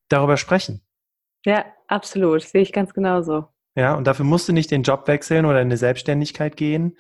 darüber 0.10 0.38
sprechen. 0.38 0.86
Ja, 1.46 1.66
absolut. 1.88 2.44
Sehe 2.44 2.62
ich 2.62 2.72
ganz 2.72 2.94
genauso. 2.94 3.48
Ja, 3.76 3.96
und 3.96 4.06
dafür 4.06 4.26
musst 4.26 4.48
du 4.48 4.54
nicht 4.54 4.70
den 4.70 4.84
Job 4.84 5.08
wechseln 5.08 5.46
oder 5.46 5.60
in 5.60 5.68
eine 5.68 5.78
Selbstständigkeit 5.78 6.56
gehen, 6.58 6.98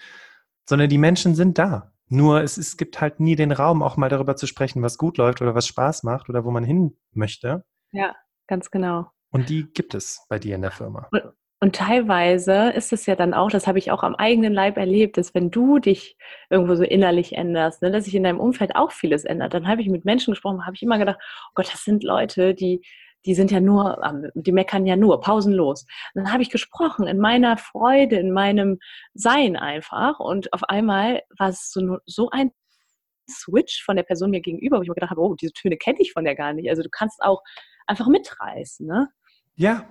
sondern 0.67 0.89
die 0.89 0.97
Menschen 0.97 1.36
sind 1.36 1.58
da. 1.58 1.93
Nur 2.13 2.43
es, 2.43 2.58
es 2.58 2.78
gibt 2.78 3.02
halt 3.02 3.19
nie 3.19 3.36
den 3.36 3.52
Raum, 3.52 3.82
auch 3.82 3.97
mal 3.97 4.08
darüber 4.08 4.36
zu 4.36 4.45
sprechen, 4.45 4.84
was 4.84 4.99
gut 4.99 5.17
läuft 5.17 5.41
oder 5.41 5.56
was 5.56 5.65
Spaß 5.65 6.04
macht 6.04 6.30
oder 6.30 6.45
wo 6.45 6.52
man 6.52 6.63
hin 6.63 6.95
möchte. 7.12 7.65
Ja, 7.91 8.15
ganz 8.45 8.69
genau. 8.69 9.08
Und 9.32 9.49
die 9.49 9.65
gibt 9.73 9.95
es 9.95 10.23
bei 10.30 10.38
dir 10.38 10.54
in 10.54 10.62
der 10.62 10.69
Firma. 10.69 11.08
Und, 11.12 11.23
und 11.60 11.76
teilweise 11.76 12.69
ist 12.69 12.93
es 12.93 13.08
ja 13.08 13.15
dann 13.15 13.34
auch, 13.34 13.49
das 13.49 13.65
habe 13.65 13.80
ich 13.80 13.89
auch 13.89 14.04
am 14.04 14.13
eigenen 14.13 14.54
Leib 14.54 14.78
erlebt, 14.78 15.17
dass 15.17 15.34
wenn 15.34 15.49
du 15.49 15.80
dich 15.80 16.15
irgendwo 16.52 16.76
so 16.76 16.84
innerlich 16.84 17.34
änderst, 17.36 17.82
ne, 17.82 17.89
dass 17.89 18.06
sich 18.06 18.13
in 18.13 18.23
deinem 18.23 18.39
Umfeld 18.39 18.76
auch 18.76 18.91
vieles 18.91 19.26
ändert. 19.26 19.56
Dann 19.56 19.67
habe 19.67 19.82
ich 19.82 19.89
mit 19.89 20.06
Menschen 20.06 20.34
gesprochen, 20.34 20.67
habe 20.67 20.76
ich 20.76 20.84
immer 20.84 20.99
gedacht, 20.99 21.17
oh 21.19 21.52
Gott, 21.56 21.73
das 21.73 21.84
sind 21.84 22.04
Leute, 22.04 22.54
die 22.54 22.86
die 23.26 23.36
sind 23.36 23.52
ja 23.52 23.60
nur, 23.60 24.02
die 24.36 24.52
meckern 24.52 24.86
ja 24.86 24.96
nur, 24.96 25.22
pausenlos. 25.22 25.86
Und 26.14 26.24
dann 26.24 26.34
habe 26.34 26.44
ich 26.44 26.50
gesprochen 26.50 27.08
in 27.08 27.20
meiner 27.20 27.58
Freude, 27.58 28.18
in 28.18 28.32
meinem 28.32 28.80
Sein 29.14 29.56
einfach. 29.56 30.20
Und 30.20 30.52
auf 30.54 30.64
einmal 30.66 31.22
war 31.38 31.50
es 31.50 31.72
so, 31.72 31.98
so 32.06 32.30
ein 32.30 32.52
Switch 33.30 33.84
von 33.84 33.96
der 33.96 34.04
Person 34.04 34.32
mir 34.32 34.42
gegenüber, 34.42 34.78
wo 34.78 34.82
ich 34.82 34.90
mir 34.90 34.96
gedacht 34.96 35.12
habe, 35.12 35.22
oh, 35.22 35.36
diese 35.36 35.54
Töne 35.54 35.78
kenne 35.78 36.00
ich 36.00 36.12
von 36.12 36.26
der 36.26 36.36
gar 36.36 36.54
nicht. 36.54 36.70
Also 36.70 36.84
du 36.84 36.90
kannst 36.90 37.22
auch 37.22 37.42
einfach 37.88 38.08
mitreißen, 38.08 38.86
ne? 38.86 39.10
Ja, 39.56 39.88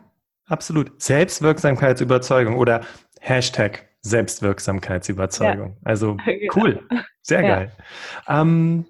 absolut. 0.46 1.00
Selbstwirksamkeitsüberzeugung 1.00 2.56
oder 2.56 2.84
Hashtag 3.20 3.88
Selbstwirksamkeitsüberzeugung. 4.02 5.70
Ja. 5.70 5.76
Also 5.84 6.16
genau. 6.24 6.52
cool, 6.56 6.88
sehr 7.22 7.42
geil. 7.42 7.72
Ähm, 8.28 8.86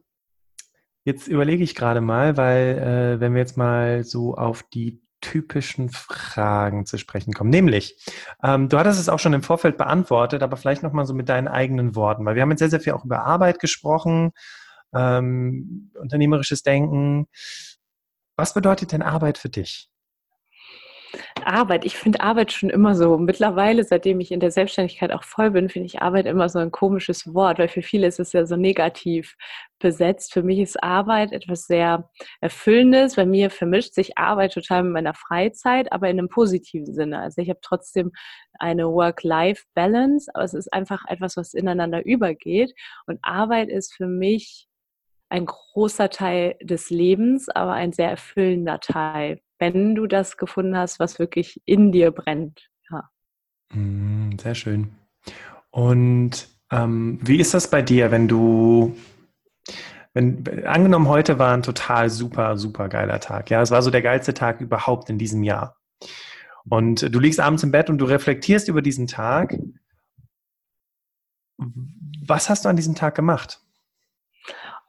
Jetzt 1.05 1.27
überlege 1.27 1.65
ich 1.65 1.75
gerade 1.75 2.01
mal, 2.01 2.37
weil 2.37 2.79
äh, 2.79 3.21
wenn 3.21 3.35
wir 3.35 3.41
jetzt 3.41 3.57
mal 3.57 4.05
so 4.05 4.35
auf 4.37 4.63
die 4.63 5.03
typischen 5.23 5.89
Fragen 5.89 6.85
zu 6.85 6.99
sprechen 6.99 7.33
kommen. 7.33 7.49
Nämlich, 7.49 7.97
ähm, 8.43 8.69
du 8.69 8.79
hattest 8.79 9.01
es 9.01 9.09
auch 9.09 9.19
schon 9.19 9.33
im 9.33 9.43
Vorfeld 9.43 9.79
beantwortet, 9.79 10.43
aber 10.43 10.57
vielleicht 10.57 10.83
nochmal 10.83 11.07
so 11.07 11.15
mit 11.15 11.29
deinen 11.29 11.49
eigenen 11.49 11.95
Worten, 11.95 12.27
weil 12.27 12.35
wir 12.35 12.43
haben 12.43 12.51
jetzt 12.51 12.59
sehr, 12.59 12.71
sehr 12.71 12.81
viel 12.81 12.93
auch 12.93 13.05
über 13.05 13.25
Arbeit 13.25 13.61
gesprochen, 13.61 14.33
ähm, 14.93 15.93
unternehmerisches 15.95 16.63
Denken. 16.63 17.29
Was 18.37 18.53
bedeutet 18.53 18.93
denn 18.93 19.03
Arbeit 19.03 19.39
für 19.39 19.49
dich? 19.49 19.92
Arbeit, 21.45 21.85
ich 21.85 21.97
finde 21.97 22.21
Arbeit 22.21 22.53
schon 22.53 22.71
immer 22.71 22.95
so. 22.95 23.19
Mittlerweile, 23.19 23.85
seitdem 23.85 24.21
ich 24.21 24.33
in 24.33 24.41
der 24.41 24.51
Selbstständigkeit 24.51 25.13
auch 25.13 25.25
voll 25.25 25.51
bin, 25.51 25.69
finde 25.69 25.87
ich 25.87 26.01
Arbeit 26.01 26.27
immer 26.27 26.49
so 26.49 26.59
ein 26.59 26.71
komisches 26.71 27.35
Wort, 27.35 27.59
weil 27.59 27.69
für 27.69 27.83
viele 27.83 28.07
ist 28.07 28.21
es 28.21 28.33
ja 28.33 28.47
so 28.47 28.57
negativ 28.57 29.37
besetzt. 29.79 30.33
Für 30.33 30.43
mich 30.43 30.61
ist 30.61 30.83
Arbeit 30.83 31.33
etwas 31.33 31.67
sehr 31.67 32.09
Erfüllendes. 32.41 33.17
Bei 33.17 33.27
mir 33.27 33.51
vermischt 33.51 33.95
sich 33.95 34.17
Arbeit 34.17 34.55
total 34.55 34.85
mit 34.85 34.93
meiner 34.93 35.15
Freizeit, 35.15 35.93
aber 35.93 36.09
in 36.09 36.19
einem 36.19 36.29
positiven 36.29 36.93
Sinne. 36.95 37.21
Also 37.21 37.43
ich 37.43 37.51
habe 37.51 37.61
trotzdem 37.63 38.13
eine 38.59 38.89
Work-Life-Balance, 38.89 40.31
aber 40.35 40.45
es 40.45 40.55
ist 40.55 40.73
einfach 40.73 41.05
etwas, 41.09 41.37
was 41.37 41.55
ineinander 41.55 42.05
übergeht. 42.07 42.73
Und 43.07 43.19
Arbeit 43.23 43.69
ist 43.69 43.95
für 43.95 44.07
mich 44.07 44.69
ein 45.29 45.47
großer 45.47 46.11
Teil 46.11 46.57
des 46.61 46.91
Lebens, 46.91 47.49
aber 47.49 47.73
ein 47.73 47.93
sehr 47.93 48.11
erfüllender 48.11 48.81
Teil 48.81 49.41
wenn 49.63 49.95
du 49.95 50.09
das 50.09 50.39
gefunden 50.39 50.77
hast, 50.77 50.99
was 50.99 51.21
wirklich 51.21 51.63
in 51.67 51.93
dir 51.93 52.11
brennt. 52.11 52.69
Ja. 52.91 53.09
Mm, 53.73 54.37
sehr 54.37 54.57
schön. 54.57 54.93
Und 55.71 56.49
ähm, 56.73 57.21
wie 57.23 57.39
ist 57.39 57.55
das 57.55 57.71
bei 57.71 57.81
dir, 57.81 58.11
wenn 58.11 58.27
du, 58.27 58.97
wenn, 60.15 60.67
angenommen, 60.67 61.07
heute 61.07 61.39
war 61.39 61.55
ein 61.55 61.63
total 61.63 62.11
super, 62.11 62.57
super 62.59 62.89
geiler 62.89 63.21
Tag. 63.21 63.51
Ja, 63.51 63.63
es 63.63 63.71
war 63.71 63.83
so 63.83 63.93
der 63.93 64.03
geilste 64.03 64.35
Tag 64.35 64.61
überhaupt 64.61 65.09
in 65.09 65.19
diesem 65.19 65.45
Jahr. 65.45 65.77
Und 66.69 67.15
du 67.15 67.21
liegst 67.21 67.39
abends 67.39 67.63
im 67.63 67.71
Bett 67.71 67.89
und 67.89 67.99
du 67.99 68.05
reflektierst 68.07 68.67
über 68.67 68.83
diesen 68.83 69.07
Tag. 69.07 69.57
Was 72.27 72.51
hast 72.51 72.65
du 72.65 72.69
an 72.69 72.77
diesem 72.77 72.97
Tag 72.97 73.15
gemacht? 73.15 73.61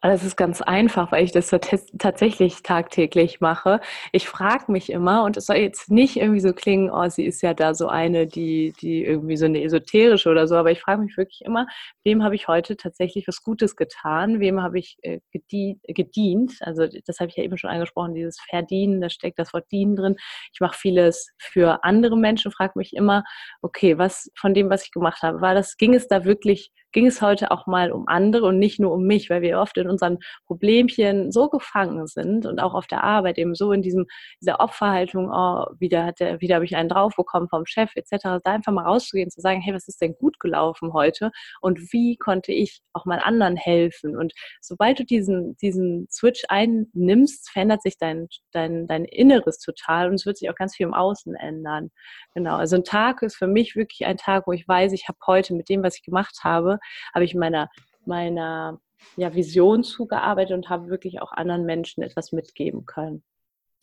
Das 0.06 0.22
ist 0.26 0.36
ganz 0.36 0.62
einfach, 0.62 1.13
weil 1.13 1.24
ich 1.24 1.32
das 1.32 1.50
tatsächlich 1.50 2.62
tagtäglich 2.62 3.39
mache. 3.39 3.80
Ich 4.12 4.28
frage 4.28 4.70
mich 4.70 4.92
immer, 4.92 5.24
und 5.24 5.38
es 5.38 5.46
soll 5.46 5.56
jetzt 5.56 5.89
nicht 5.89 6.18
irgendwie 6.18 6.42
so 6.42 6.52
klingen, 6.52 6.92
oh, 6.92 7.08
sie 7.08 7.24
ist 7.24 7.42
ja 7.42 7.54
da 7.54 7.74
so 7.74 7.88
eine, 7.88 8.28
die, 8.28 8.74
die 8.82 9.06
irgendwie 9.06 9.38
so 9.38 9.46
eine 9.46 9.63
esoterische 9.63 10.30
oder 10.30 10.46
so, 10.46 10.56
aber 10.58 10.72
ich 10.72 10.82
frage 10.82 11.02
mich 11.02 11.16
wirklich 11.16 11.39
immer, 11.46 11.68
wem 12.04 12.22
habe 12.22 12.36
ich 12.36 12.50
heute 12.50 12.76
tatsächlich 12.76 13.30
was 13.30 13.44
Gutes 13.44 13.78
getan? 13.78 14.42
Wem 14.42 14.62
habe 14.62 14.78
ich 14.78 14.98
äh, 15.04 15.22
gedient? 15.32 16.58
Also 16.60 16.86
das 17.06 17.20
habe 17.22 17.30
ich 17.30 17.38
ja 17.38 17.44
eben 17.46 17.58
schon 17.58 17.70
angesprochen, 17.70 18.13
dieses 18.13 18.38
Verdienen, 18.50 19.00
da 19.00 19.10
steckt 19.10 19.39
das 19.39 19.54
Wort 19.54 19.72
dienen 19.72 19.96
drin. 19.96 20.18
Ich 20.52 20.60
mache 20.60 20.78
vieles 20.78 21.32
für 21.39 21.82
andere 21.86 22.18
Menschen, 22.18 22.52
frage 22.52 22.74
mich 22.76 22.92
immer, 22.92 23.24
okay, 23.62 23.98
was 23.98 24.30
von 24.36 24.54
dem, 24.54 24.70
was 24.70 24.84
ich 24.84 24.92
gemacht 24.92 25.22
habe, 25.22 25.39
war 25.39 25.56
das, 25.56 25.78
ging 25.78 25.94
es 25.94 26.10
da 26.10 26.26
wirklich 26.26 26.72
ging 26.93 27.08
es 27.08 27.21
heute 27.21 27.51
auch 27.51 27.67
mal 27.67 27.91
um 27.91 28.08
andere 28.08 28.45
und 28.45 28.60
nicht 28.60 28.79
nur 28.79 28.91
um 28.91 29.03
mich, 29.03 29.29
weil 29.29 29.41
wir 29.41 29.60
oft 29.60 29.77
in 29.77 29.89
unseren 29.89 30.19
Problemchen 30.45 31.32
so 31.32 31.49
gefangen 31.49 32.08
sind 32.08 32.45
und 32.45 32.60
auch 32.60 32.73
auf 32.73 32.88
der 32.88 33.03
Arbeit 33.03 33.38
eben 33.38 33.56
so 33.56 33.71
in 33.71 33.82
diesem, 33.82 34.06
dieser 34.41 34.60
Opferhaltung, 34.60 35.29
oh, 35.32 35.65
wieder, 35.79 36.06
hat 36.06 36.19
der, 36.19 36.39
wieder 36.39 36.56
habe 36.56 36.65
ich 36.65 36.75
einen 36.75 36.89
drauf 36.89 37.15
bekommen 37.17 37.49
vom 37.49 37.65
Chef 37.65 37.91
etc., 37.95 38.39
da 38.43 38.51
einfach 38.51 38.71
mal 38.71 38.86
rauszugehen, 38.86 39.29
zu 39.29 39.41
sagen, 39.41 39.60
hey, 39.60 39.73
was 39.73 39.88
ist 39.88 40.01
denn 40.01 40.15
gut 40.15 40.39
gelaufen 40.39 40.93
heute 40.93 41.32
und 41.62 41.91
wie 41.91 42.15
konnte 42.17 42.51
ich 42.51 42.82
auch 42.93 43.06
mal 43.06 43.19
anderen 43.19 43.58
helfen? 43.58 44.15
Und 44.15 44.34
sobald 44.62 44.99
du 44.99 45.03
diesen, 45.03 45.58
diesen 45.58 46.08
Switch 46.12 46.43
einnimmst, 46.47 47.49
verändert 47.49 47.82
sich 47.82 47.97
dein, 47.97 48.27
dein, 48.51 48.88
dein 48.88 49.06
Inneres 49.06 49.58
total 49.58 50.10
und 50.10 50.15
es 50.15 50.25
wird 50.25 50.38
sich 50.38 50.49
auch 50.49 50.56
ganz 50.56 50.75
viel 50.75 50.86
im 50.86 50.93
Außen 50.93 51.36
ändern. 51.36 51.89
Genau, 52.36 52.56
also 52.58 52.75
ein 52.75 52.84
Tag 52.84 53.23
ist 53.23 53.36
für 53.36 53.47
mich 53.47 53.75
wirklich 53.75 54.06
ein 54.06 54.17
Tag, 54.17 54.45
wo 54.45 54.51
ich 54.51 54.67
weiß, 54.67 54.93
ich 54.93 55.08
habe 55.08 55.17
heute 55.25 55.56
mit 55.56 55.69
dem, 55.69 55.82
was 55.84 55.97
ich 55.97 56.03
gemacht 56.03 56.39
habe, 56.43 56.79
habe 57.13 57.26
ich 57.26 57.36
meiner, 57.36 57.69
meiner 58.06 58.80
ja, 59.15 59.34
Vision 59.34 59.84
zugearbeitet 59.84 60.54
und 60.54 60.69
habe 60.69 60.89
wirklich 60.89 61.22
auch 61.22 61.32
anderen 61.32 61.65
Menschen 61.65 62.04
etwas 62.04 62.32
mitgeben 62.32 62.86
können. 62.86 63.24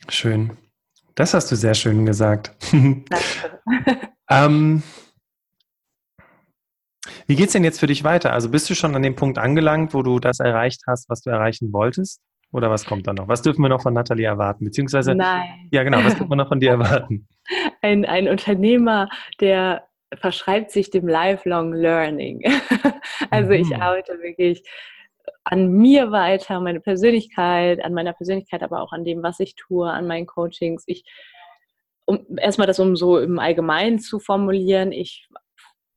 Schön. 0.09 0.57
Das 1.15 1.35
hast 1.35 1.51
du 1.51 1.57
sehr 1.57 1.75
schön 1.75 2.07
gesagt. 2.07 2.53
ähm, 4.31 4.83
wie 7.27 7.37
geht 7.37 7.47
es 7.47 7.53
denn 7.53 7.65
jetzt 7.65 7.81
für 7.81 7.87
dich 7.87 8.05
weiter? 8.05 8.33
Also 8.33 8.49
bist 8.51 8.71
du 8.71 8.75
schon 8.75 8.95
an 8.95 9.03
dem 9.03 9.17
Punkt 9.17 9.39
angelangt, 9.39 9.95
wo 9.95 10.03
du 10.03 10.19
das 10.19 10.41
erreicht 10.41 10.83
hast, 10.87 11.09
was 11.09 11.23
du 11.23 11.31
erreichen 11.31 11.73
wolltest? 11.73 12.21
Oder 12.53 12.71
was 12.71 12.85
kommt 12.85 13.07
da 13.07 13.13
noch? 13.13 13.29
Was 13.29 13.43
dürfen 13.43 13.63
wir 13.63 13.69
noch 13.69 13.83
von 13.83 13.95
Nathalie 13.95 14.27
erwarten? 14.27 14.65
Beziehungsweise, 14.65 15.15
Nein. 15.15 15.69
ja 15.71 15.85
genau, 15.85 15.99
was 16.03 16.17
dürfen 16.17 16.31
wir 16.31 16.37
noch 16.37 16.49
von 16.49 16.59
dir 16.59 16.71
erwarten? 16.81 17.29
Ein, 17.81 18.05
ein 18.05 18.29
Unternehmer, 18.29 19.09
der 19.41 19.85
verschreibt 20.15 20.71
sich 20.71 20.91
dem 20.91 21.07
Lifelong 21.07 21.73
Learning. 21.73 22.43
also 23.31 23.53
ich 23.53 23.69
mhm. 23.69 23.81
arbeite 23.81 24.21
wirklich 24.21 24.63
an 25.45 25.71
mir 25.73 26.11
weiter, 26.11 26.61
meine 26.61 26.81
Persönlichkeit, 26.81 27.83
an 27.85 27.95
meiner 27.95 28.13
Persönlichkeit, 28.13 28.63
aber 28.63 28.83
auch 28.83 28.93
an 28.93 29.05
dem, 29.05 29.23
was 29.23 29.41
ich 29.41 29.55
tue, 29.55 29.91
an 29.91 30.07
meinen 30.07 30.27
Coachings. 30.27 30.85
Ich, 30.87 31.05
um 32.05 32.27
erstmal 32.37 32.67
das 32.67 32.81
um 32.81 32.97
so 32.97 33.19
im 33.19 33.39
Allgemeinen 33.39 34.01
zu 34.01 34.19
formulieren, 34.19 34.93
ich 34.93 35.29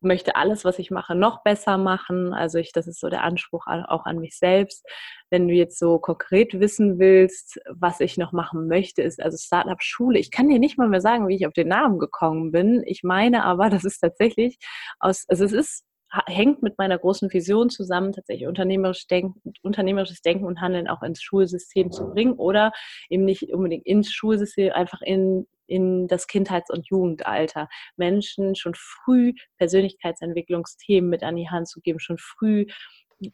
möchte 0.03 0.35
alles, 0.35 0.65
was 0.65 0.79
ich 0.79 0.91
mache, 0.91 1.15
noch 1.15 1.43
besser 1.43 1.77
machen. 1.77 2.33
Also 2.33 2.57
ich, 2.59 2.71
das 2.71 2.87
ist 2.87 2.99
so 2.99 3.09
der 3.09 3.23
Anspruch 3.23 3.65
auch 3.67 4.05
an 4.05 4.19
mich 4.19 4.37
selbst. 4.37 4.85
Wenn 5.29 5.47
du 5.47 5.53
jetzt 5.53 5.79
so 5.79 5.99
konkret 5.99 6.59
wissen 6.59 6.99
willst, 6.99 7.59
was 7.69 7.99
ich 7.99 8.17
noch 8.17 8.31
machen 8.31 8.67
möchte, 8.67 9.01
ist 9.01 9.21
also 9.21 9.37
Startup 9.37 9.81
Schule. 9.81 10.19
Ich 10.19 10.31
kann 10.31 10.49
dir 10.49 10.59
nicht 10.59 10.77
mal 10.77 10.89
mehr 10.89 11.01
sagen, 11.01 11.27
wie 11.27 11.35
ich 11.35 11.47
auf 11.47 11.53
den 11.53 11.67
Namen 11.67 11.99
gekommen 11.99 12.51
bin. 12.51 12.83
Ich 12.85 13.03
meine 13.03 13.43
aber, 13.43 13.69
das 13.69 13.85
ist 13.85 13.99
tatsächlich 13.99 14.57
aus, 14.99 15.25
also 15.27 15.45
es 15.45 15.53
ist 15.53 15.85
hängt 16.27 16.61
mit 16.61 16.77
meiner 16.77 16.97
großen 16.97 17.31
Vision 17.31 17.69
zusammen, 17.69 18.11
tatsächlich 18.11 18.47
unternehmerisch 18.47 19.07
Denken, 19.07 19.53
unternehmerisches 19.61 20.21
Denken 20.21 20.45
und 20.45 20.61
Handeln 20.61 20.87
auch 20.87 21.01
ins 21.01 21.21
Schulsystem 21.21 21.91
zu 21.91 22.09
bringen 22.09 22.33
oder 22.33 22.71
eben 23.09 23.25
nicht 23.25 23.51
unbedingt 23.53 23.85
ins 23.85 24.11
Schulsystem, 24.11 24.71
einfach 24.73 25.01
in 25.01 25.47
in 25.65 26.07
das 26.07 26.27
Kindheits- 26.27 26.69
und 26.69 26.87
Jugendalter. 26.89 27.69
Menschen 27.95 28.55
schon 28.55 28.73
früh 28.75 29.33
Persönlichkeitsentwicklungsthemen 29.57 31.09
mit 31.09 31.23
an 31.23 31.37
die 31.37 31.49
Hand 31.49 31.67
zu 31.69 31.79
geben, 31.81 31.99
schon 31.99 32.17
früh 32.17 32.65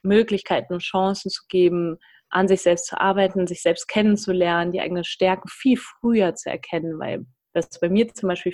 Möglichkeiten 0.03 0.73
und 0.73 0.81
Chancen 0.81 1.31
zu 1.31 1.43
geben, 1.49 1.97
an 2.29 2.47
sich 2.47 2.61
selbst 2.61 2.85
zu 2.85 2.99
arbeiten, 2.99 3.47
sich 3.47 3.61
selbst 3.61 3.87
kennenzulernen, 3.87 4.71
die 4.71 4.81
eigenen 4.81 5.03
Stärken 5.03 5.49
viel 5.49 5.77
früher 5.77 6.35
zu 6.35 6.49
erkennen, 6.49 6.99
weil 6.99 7.25
das 7.53 7.79
bei 7.79 7.89
mir 7.89 8.07
zum 8.13 8.29
Beispiel, 8.29 8.53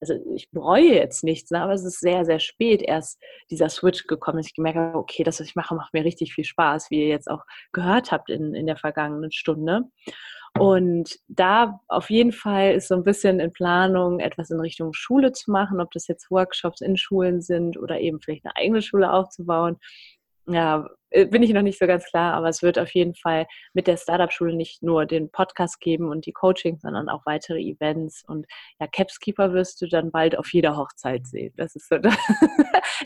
also 0.00 0.14
ich 0.34 0.50
bereue 0.50 0.94
jetzt 0.94 1.24
nichts, 1.24 1.50
ne, 1.50 1.60
aber 1.60 1.72
es 1.72 1.84
ist 1.84 2.00
sehr, 2.00 2.24
sehr 2.24 2.40
spät 2.40 2.82
erst 2.82 3.20
dieser 3.50 3.68
Switch 3.68 4.06
gekommen, 4.06 4.38
dass 4.38 4.46
ich 4.46 4.54
gemerkt 4.54 4.78
habe, 4.78 4.98
okay, 4.98 5.24
das, 5.24 5.40
was 5.40 5.48
ich 5.48 5.56
mache, 5.56 5.74
macht 5.74 5.92
mir 5.94 6.04
richtig 6.04 6.34
viel 6.34 6.44
Spaß, 6.44 6.90
wie 6.90 7.00
ihr 7.00 7.08
jetzt 7.08 7.30
auch 7.30 7.42
gehört 7.72 8.12
habt 8.12 8.30
in, 8.30 8.54
in 8.54 8.66
der 8.66 8.76
vergangenen 8.76 9.32
Stunde. 9.32 9.82
Und 10.58 11.18
da 11.28 11.80
auf 11.88 12.10
jeden 12.10 12.32
Fall 12.32 12.72
ist 12.74 12.88
so 12.88 12.94
ein 12.94 13.04
bisschen 13.04 13.38
in 13.38 13.52
Planung, 13.52 14.18
etwas 14.18 14.50
in 14.50 14.58
Richtung 14.58 14.92
Schule 14.92 15.32
zu 15.32 15.50
machen, 15.50 15.80
ob 15.80 15.90
das 15.92 16.08
jetzt 16.08 16.30
Workshops 16.30 16.80
in 16.80 16.96
Schulen 16.96 17.40
sind 17.40 17.78
oder 17.78 18.00
eben 18.00 18.20
vielleicht 18.20 18.44
eine 18.44 18.56
eigene 18.56 18.82
Schule 18.82 19.12
aufzubauen. 19.12 19.76
Ja, 20.48 20.88
äh, 21.10 21.26
bin 21.26 21.42
ich 21.42 21.52
noch 21.52 21.62
nicht 21.62 21.78
so 21.78 21.86
ganz 21.86 22.04
klar, 22.04 22.34
aber 22.34 22.48
es 22.48 22.62
wird 22.62 22.78
auf 22.78 22.90
jeden 22.90 23.14
Fall 23.14 23.46
mit 23.72 23.86
der 23.86 23.96
Startup-Schule 23.96 24.54
nicht 24.54 24.82
nur 24.82 25.06
den 25.06 25.30
Podcast 25.30 25.80
geben 25.80 26.08
und 26.08 26.26
die 26.26 26.32
Coaching, 26.32 26.78
sondern 26.78 27.08
auch 27.08 27.24
weitere 27.26 27.60
Events. 27.60 28.24
Und 28.26 28.46
ja, 28.80 28.86
Capskeeper 28.86 29.52
wirst 29.52 29.80
du 29.80 29.88
dann 29.88 30.10
bald 30.10 30.36
auf 30.36 30.52
jeder 30.52 30.76
Hochzeit 30.76 31.26
sehen. 31.26 31.52
Das 31.56 31.74
ist 31.74 31.88
so 31.88 31.98
das, 31.98 32.16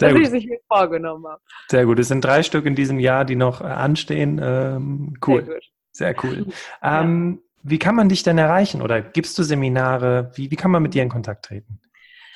was 0.00 0.12
ich 0.14 0.30
sich 0.30 0.48
vorgenommen 0.68 1.26
habe. 1.26 1.40
Sehr 1.70 1.86
gut. 1.86 1.98
Es 1.98 2.08
sind 2.08 2.24
drei 2.24 2.42
Stück 2.42 2.66
in 2.66 2.74
diesem 2.74 2.98
Jahr, 2.98 3.24
die 3.24 3.36
noch 3.36 3.60
äh, 3.60 3.64
anstehen. 3.64 4.40
Ähm, 4.42 5.14
cool. 5.26 5.44
Sehr, 5.44 5.60
Sehr 5.92 6.24
cool. 6.24 6.46
Ähm, 6.82 7.40
ja. 7.40 7.48
Wie 7.64 7.78
kann 7.78 7.94
man 7.94 8.08
dich 8.08 8.24
denn 8.24 8.38
erreichen 8.38 8.82
oder 8.82 9.00
gibst 9.00 9.38
du 9.38 9.44
Seminare? 9.44 10.32
Wie, 10.34 10.50
wie 10.50 10.56
kann 10.56 10.72
man 10.72 10.82
mit 10.82 10.94
dir 10.94 11.04
in 11.04 11.08
Kontakt 11.08 11.44
treten? 11.44 11.80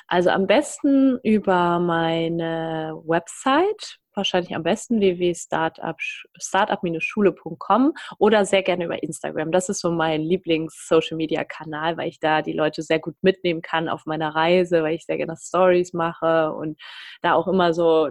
Also 0.07 0.29
am 0.29 0.47
besten 0.47 1.19
über 1.23 1.79
meine 1.79 3.01
Website 3.05 3.99
wahrscheinlich 4.17 4.53
am 4.55 4.63
besten 4.63 4.99
www.startup-schule.com 4.99 7.93
oder 8.17 8.45
sehr 8.45 8.63
gerne 8.63 8.85
über 8.85 9.01
Instagram. 9.01 9.51
Das 9.51 9.69
ist 9.69 9.79
so 9.79 9.91
mein 9.91 10.23
Lieblings-Social-Media-Kanal, 10.23 11.95
weil 11.97 12.09
ich 12.09 12.19
da 12.19 12.41
die 12.41 12.53
Leute 12.53 12.81
sehr 12.81 12.99
gut 12.99 13.15
mitnehmen 13.21 13.61
kann 13.61 13.87
auf 13.87 14.05
meiner 14.05 14.35
Reise, 14.35 14.83
weil 14.83 14.95
ich 14.95 15.05
sehr 15.05 15.17
gerne 15.17 15.37
Stories 15.37 15.93
mache 15.93 16.51
und 16.51 16.81
da 17.21 17.35
auch 17.35 17.47
immer 17.47 17.73
so 17.73 18.09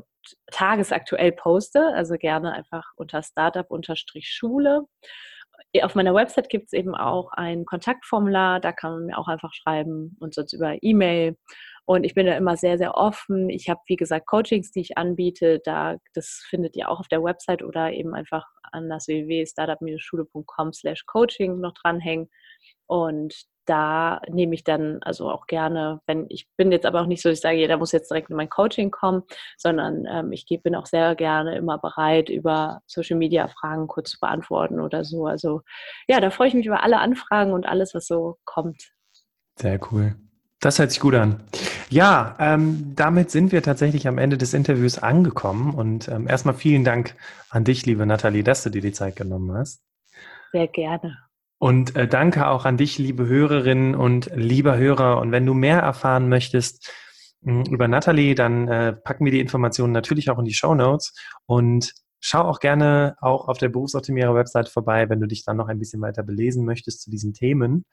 tagesaktuell 0.51 1.33
poste. 1.33 1.93
Also 1.95 2.17
gerne 2.17 2.53
einfach 2.53 2.93
unter 2.97 3.23
Startup-Schule. 3.23 4.87
Auf 5.83 5.95
meiner 5.95 6.15
Website 6.15 6.49
gibt 6.49 6.67
es 6.67 6.73
eben 6.73 6.95
auch 6.95 7.33
ein 7.33 7.65
Kontaktformular, 7.65 8.61
da 8.61 8.73
kann 8.73 8.93
man 8.93 9.07
mir 9.07 9.19
auch 9.19 9.29
einfach 9.29 9.55
schreiben 9.55 10.17
und 10.21 10.35
sonst 10.35 10.53
über 10.53 10.77
E-Mail. 10.83 11.37
Und 11.87 12.05
ich 12.05 12.15
bin 12.15 12.27
da 12.27 12.37
immer 12.37 12.57
sehr, 12.57 12.79
sehr 12.79 12.97
offen. 12.97 13.49
Ich 13.49 13.71
habe, 13.71 13.81
wie 13.87 13.97
gesagt, 13.97 14.27
Coachings, 14.27 14.73
die 14.73 14.81
ich 14.81 14.99
anbiete. 14.99 15.61
Da, 15.65 15.97
das 16.15 16.45
findet 16.49 16.77
ihr 16.77 16.91
auch 16.91 16.99
auf 16.99 17.09
der 17.09 17.23
Website 17.23 17.63
oder 17.63 17.93
eben 17.93 18.13
einfach 18.13 18.45
an 18.73 18.89
das 18.89 19.07
www.startup-schule.com 19.07 20.73
slash 20.73 21.07
coaching 21.07 21.61
noch 21.61 21.75
dranhängen. 21.75 22.29
Und 22.87 23.35
da 23.67 24.21
nehme 24.29 24.55
ich 24.55 24.65
dann 24.65 25.01
also 25.03 25.31
auch 25.31 25.47
gerne, 25.47 26.01
wenn 26.07 26.27
ich 26.29 26.49
bin 26.57 26.73
jetzt 26.73 26.87
aber 26.87 27.03
auch 27.03 27.07
nicht 27.07 27.23
so, 27.23 27.29
ich 27.29 27.41
sage, 27.41 27.57
jeder 27.57 27.77
muss 27.77 27.93
jetzt 27.93 28.11
direkt 28.11 28.31
in 28.31 28.37
mein 28.37 28.49
Coaching 28.49 28.91
kommen, 28.91 29.23
sondern 29.57 30.07
ähm, 30.09 30.33
ich 30.33 30.47
bin 30.63 30.75
auch 30.75 30.87
sehr 30.87 31.15
gerne 31.17 31.57
immer 31.57 31.79
bereit, 31.79 32.29
über 32.29 32.81
Social 32.87 33.17
Media 33.17 33.49
Fragen 33.49 33.89
kurz 33.89 34.11
zu 34.11 34.21
beantworten 34.21 34.81
oder 34.81 35.05
so. 35.05 35.27
Also 35.27 35.63
ja, 36.09 36.21
da 36.21 36.31
freue 36.31 36.49
ich 36.49 36.55
mich 36.55 36.67
über 36.67 36.83
alle 36.83 36.99
Anfragen 36.99 37.53
und 37.53 37.67
alles, 37.67 37.95
was 37.95 38.07
so 38.07 38.39
kommt. 38.45 38.93
Sehr 39.57 39.81
cool. 39.91 40.17
Das 40.61 40.79
hört 40.79 40.91
sich 40.91 41.01
gut 41.01 41.15
an. 41.15 41.43
Ja, 41.89 42.37
ähm, 42.41 42.95
damit 42.97 43.31
sind 43.31 43.53
wir 43.53 43.63
tatsächlich 43.63 44.09
am 44.09 44.19
Ende 44.19 44.37
des 44.37 44.55
Interviews 44.55 44.99
angekommen. 44.99 45.75
Und 45.75 46.09
ähm, 46.09 46.29
erstmal 46.29 46.55
vielen 46.55 46.85
Dank 46.85 47.15
an 47.51 47.65
dich, 47.65 47.87
liebe 47.87 48.07
Nathalie, 48.07 48.43
dass 48.43 48.63
du 48.63 48.71
dir 48.71 48.83
die 48.83 48.93
Zeit 48.93 49.17
genommen 49.17 49.57
hast. 49.57 49.83
Sehr 50.53 50.67
gerne. 50.67 51.17
Und 51.59 51.97
äh, 51.97 52.07
danke 52.07 52.49
auch 52.49 52.65
an 52.65 52.77
dich, 52.77 52.99
liebe 52.99 53.27
Hörerinnen 53.27 53.95
und 53.95 54.31
lieber 54.35 54.77
Hörer. 54.77 55.21
Und 55.21 55.33
wenn 55.33 55.47
du 55.47 55.55
mehr 55.55 55.79
erfahren 55.79 56.29
möchtest 56.29 56.93
mh, 57.43 57.65
hm, 57.65 57.73
über 57.73 57.89
Nathalie, 57.89 58.35
dann 58.35 58.69
äh, 58.69 58.93
packen 58.93 59.25
wir 59.25 59.33
die 59.33 59.41
Informationen 59.41 59.93
natürlich 59.93 60.29
auch 60.29 60.39
in 60.39 60.45
die 60.45 60.55
Show 60.55 60.75
Notes. 60.75 61.15
Und 61.47 61.95
schau 62.21 62.43
auch 62.43 62.59
gerne 62.59 63.17
auch 63.21 63.49
auf 63.49 63.59
der 63.59 63.69
Berufsoptimierer-Website 63.69 64.69
vorbei, 64.69 65.09
wenn 65.09 65.21
du 65.21 65.27
dich 65.27 65.45
dann 65.45 65.57
noch 65.57 65.69
ein 65.69 65.79
bisschen 65.79 66.03
weiter 66.03 66.25
belesen 66.25 66.65
möchtest 66.65 67.03
zu 67.03 67.11
diesen 67.11 67.33
Themen. 67.33 67.85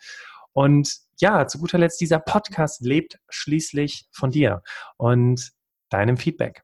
Und 0.54 0.96
ja, 1.20 1.48
zu 1.48 1.60
guter 1.60 1.78
Letzt, 1.78 2.00
dieser 2.02 2.20
Podcast 2.20 2.82
lebt 2.82 3.20
schließlich 3.30 4.08
von 4.12 4.32
dir 4.32 4.62
und 4.98 5.52
deinem 5.90 6.18
Feedback. 6.18 6.64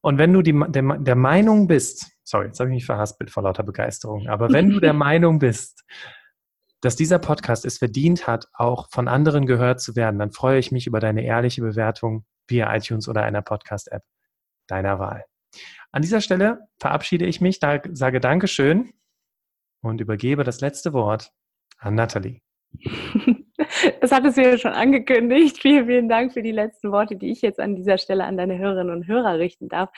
Und 0.00 0.18
wenn 0.18 0.32
du 0.32 0.42
die, 0.42 0.52
der, 0.68 0.98
der 0.98 1.16
Meinung 1.16 1.66
bist, 1.66 2.10
sorry, 2.24 2.46
jetzt 2.46 2.60
habe 2.60 2.70
ich 2.70 2.74
mich 2.74 2.86
verhaspelt 2.86 3.30
vor 3.30 3.42
lauter 3.42 3.62
Begeisterung, 3.62 4.28
aber 4.28 4.50
wenn 4.50 4.70
du 4.70 4.80
der 4.80 4.92
Meinung 4.94 5.38
bist, 5.38 5.84
dass 6.80 6.96
dieser 6.96 7.18
Podcast 7.18 7.64
es 7.64 7.78
verdient 7.78 8.26
hat, 8.26 8.46
auch 8.52 8.90
von 8.90 9.08
anderen 9.08 9.46
gehört 9.46 9.80
zu 9.80 9.96
werden, 9.96 10.18
dann 10.18 10.32
freue 10.32 10.58
ich 10.58 10.70
mich 10.70 10.86
über 10.86 11.00
deine 11.00 11.24
ehrliche 11.24 11.62
Bewertung 11.62 12.26
via 12.46 12.74
iTunes 12.74 13.08
oder 13.08 13.22
einer 13.22 13.42
Podcast-App 13.42 14.02
deiner 14.66 14.98
Wahl. 14.98 15.24
An 15.92 16.02
dieser 16.02 16.20
Stelle 16.20 16.66
verabschiede 16.78 17.24
ich 17.24 17.40
mich, 17.40 17.60
sage 17.60 18.20
Dankeschön 18.20 18.92
und 19.80 20.00
übergebe 20.00 20.44
das 20.44 20.60
letzte 20.60 20.92
Wort 20.92 21.30
an 21.78 21.94
Nathalie. 21.94 22.40
Das 24.00 24.10
hattest 24.10 24.36
du 24.36 24.42
ja 24.42 24.58
schon 24.58 24.72
angekündigt. 24.72 25.58
Vielen, 25.58 25.86
vielen 25.86 26.08
Dank 26.08 26.32
für 26.32 26.42
die 26.42 26.52
letzten 26.52 26.90
Worte, 26.90 27.16
die 27.16 27.30
ich 27.30 27.40
jetzt 27.40 27.60
an 27.60 27.76
dieser 27.76 27.98
Stelle 27.98 28.24
an 28.24 28.36
deine 28.36 28.58
Hörerinnen 28.58 28.92
und 28.92 29.06
Hörer 29.06 29.38
richten 29.38 29.68
darf. 29.68 29.90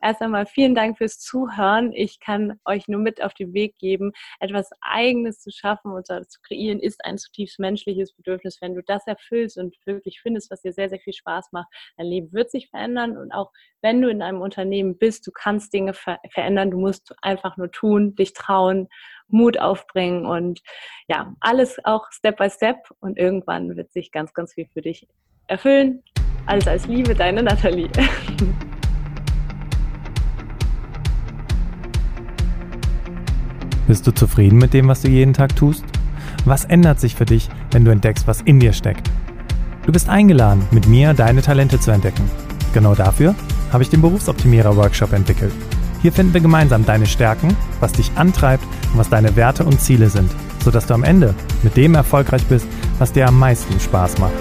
Erst 0.00 0.22
einmal 0.22 0.46
vielen 0.46 0.74
Dank 0.74 0.98
fürs 0.98 1.18
Zuhören. 1.18 1.92
Ich 1.92 2.20
kann 2.20 2.60
euch 2.64 2.86
nur 2.88 3.00
mit 3.00 3.22
auf 3.22 3.34
den 3.34 3.52
Weg 3.52 3.78
geben, 3.78 4.12
etwas 4.38 4.70
Eigenes 4.80 5.40
zu 5.40 5.50
schaffen 5.50 5.92
und 5.92 6.06
zu 6.06 6.40
kreieren, 6.42 6.78
ist 6.78 7.04
ein 7.04 7.18
zutiefst 7.18 7.58
menschliches 7.58 8.12
Bedürfnis. 8.12 8.60
Wenn 8.60 8.74
du 8.74 8.82
das 8.82 9.06
erfüllst 9.06 9.58
und 9.58 9.74
wirklich 9.86 10.20
findest, 10.20 10.50
was 10.50 10.62
dir 10.62 10.72
sehr, 10.72 10.88
sehr 10.88 11.00
viel 11.00 11.12
Spaß 11.12 11.52
macht, 11.52 11.68
dein 11.96 12.06
Leben 12.06 12.32
wird 12.32 12.50
sich 12.50 12.68
verändern. 12.68 13.16
Und 13.16 13.32
auch 13.32 13.50
wenn 13.82 14.00
du 14.00 14.08
in 14.08 14.22
einem 14.22 14.40
Unternehmen 14.40 14.96
bist, 14.96 15.26
du 15.26 15.32
kannst 15.32 15.72
Dinge 15.72 15.94
ver 15.94 16.18
verändern. 16.30 16.70
Du 16.70 16.78
musst 16.78 17.14
einfach 17.22 17.56
nur 17.56 17.70
tun, 17.70 18.14
dich 18.14 18.32
trauen, 18.32 18.88
Mut 19.28 19.58
aufbringen 19.58 20.26
und 20.26 20.60
ja, 21.08 21.34
alles 21.40 21.78
auch 21.84 22.10
Step 22.12 22.38
by 22.38 22.50
Step. 22.50 22.88
Und 23.00 23.18
irgendwann 23.18 23.76
wird 23.76 23.92
sich 23.92 24.12
ganz, 24.12 24.32
ganz 24.32 24.54
viel 24.54 24.66
für 24.72 24.82
dich 24.82 25.08
erfüllen. 25.48 26.02
Alles 26.46 26.66
als 26.66 26.86
Liebe, 26.86 27.14
deine 27.14 27.42
Nathalie. 27.42 27.90
Bist 33.88 34.06
du 34.06 34.12
zufrieden 34.12 34.58
mit 34.58 34.74
dem, 34.74 34.86
was 34.86 35.00
du 35.00 35.08
jeden 35.08 35.32
Tag 35.32 35.56
tust? 35.56 35.82
Was 36.44 36.66
ändert 36.66 37.00
sich 37.00 37.14
für 37.14 37.24
dich, 37.24 37.48
wenn 37.70 37.86
du 37.86 37.90
entdeckst, 37.90 38.26
was 38.26 38.42
in 38.42 38.60
dir 38.60 38.74
steckt? 38.74 39.10
Du 39.86 39.92
bist 39.92 40.10
eingeladen, 40.10 40.62
mit 40.70 40.86
mir 40.86 41.14
deine 41.14 41.40
Talente 41.40 41.80
zu 41.80 41.90
entdecken. 41.90 42.30
Genau 42.74 42.94
dafür 42.94 43.34
habe 43.72 43.82
ich 43.82 43.88
den 43.88 44.02
Berufsoptimierer 44.02 44.76
Workshop 44.76 45.14
entwickelt. 45.14 45.54
Hier 46.02 46.12
finden 46.12 46.34
wir 46.34 46.42
gemeinsam 46.42 46.84
deine 46.84 47.06
Stärken, 47.06 47.56
was 47.80 47.92
dich 47.92 48.12
antreibt 48.16 48.64
und 48.92 48.98
was 48.98 49.08
deine 49.08 49.34
Werte 49.36 49.64
und 49.64 49.80
Ziele 49.80 50.10
sind, 50.10 50.30
sodass 50.62 50.84
du 50.84 50.92
am 50.92 51.02
Ende 51.02 51.34
mit 51.62 51.74
dem 51.78 51.94
erfolgreich 51.94 52.44
bist, 52.44 52.66
was 52.98 53.12
dir 53.12 53.26
am 53.26 53.38
meisten 53.38 53.80
Spaß 53.80 54.18
macht. 54.18 54.34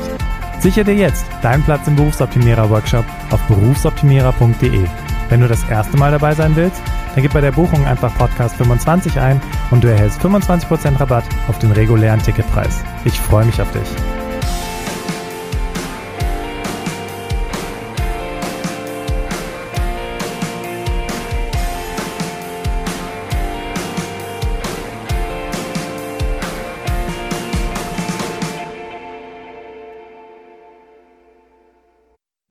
Sichere 0.59 0.83
dir 0.83 0.95
jetzt 0.95 1.25
deinen 1.41 1.63
Platz 1.63 1.87
im 1.87 1.95
Berufsoptimierer 1.95 2.69
Workshop 2.69 3.05
auf 3.31 3.41
berufsoptimierer.de. 3.47 4.83
Wenn 5.29 5.39
du 5.39 5.47
das 5.47 5.63
erste 5.69 5.95
Mal 5.95 6.11
dabei 6.11 6.35
sein 6.35 6.53
willst, 6.57 6.81
dann 7.17 7.23
gib 7.23 7.33
bei 7.33 7.41
der 7.41 7.51
Buchung 7.51 7.83
einfach 7.87 8.15
Podcast 8.15 8.57
25 8.57 9.19
ein 9.19 9.41
und 9.71 9.83
du 9.83 9.87
erhältst 9.87 10.21
25% 10.21 10.99
Rabatt 10.99 11.23
auf 11.47 11.57
den 11.57 11.71
regulären 11.71 12.21
Ticketpreis. 12.21 12.83
Ich 13.05 13.19
freue 13.19 13.43
mich 13.43 13.59
auf 13.59 13.71
dich. 13.71 14.16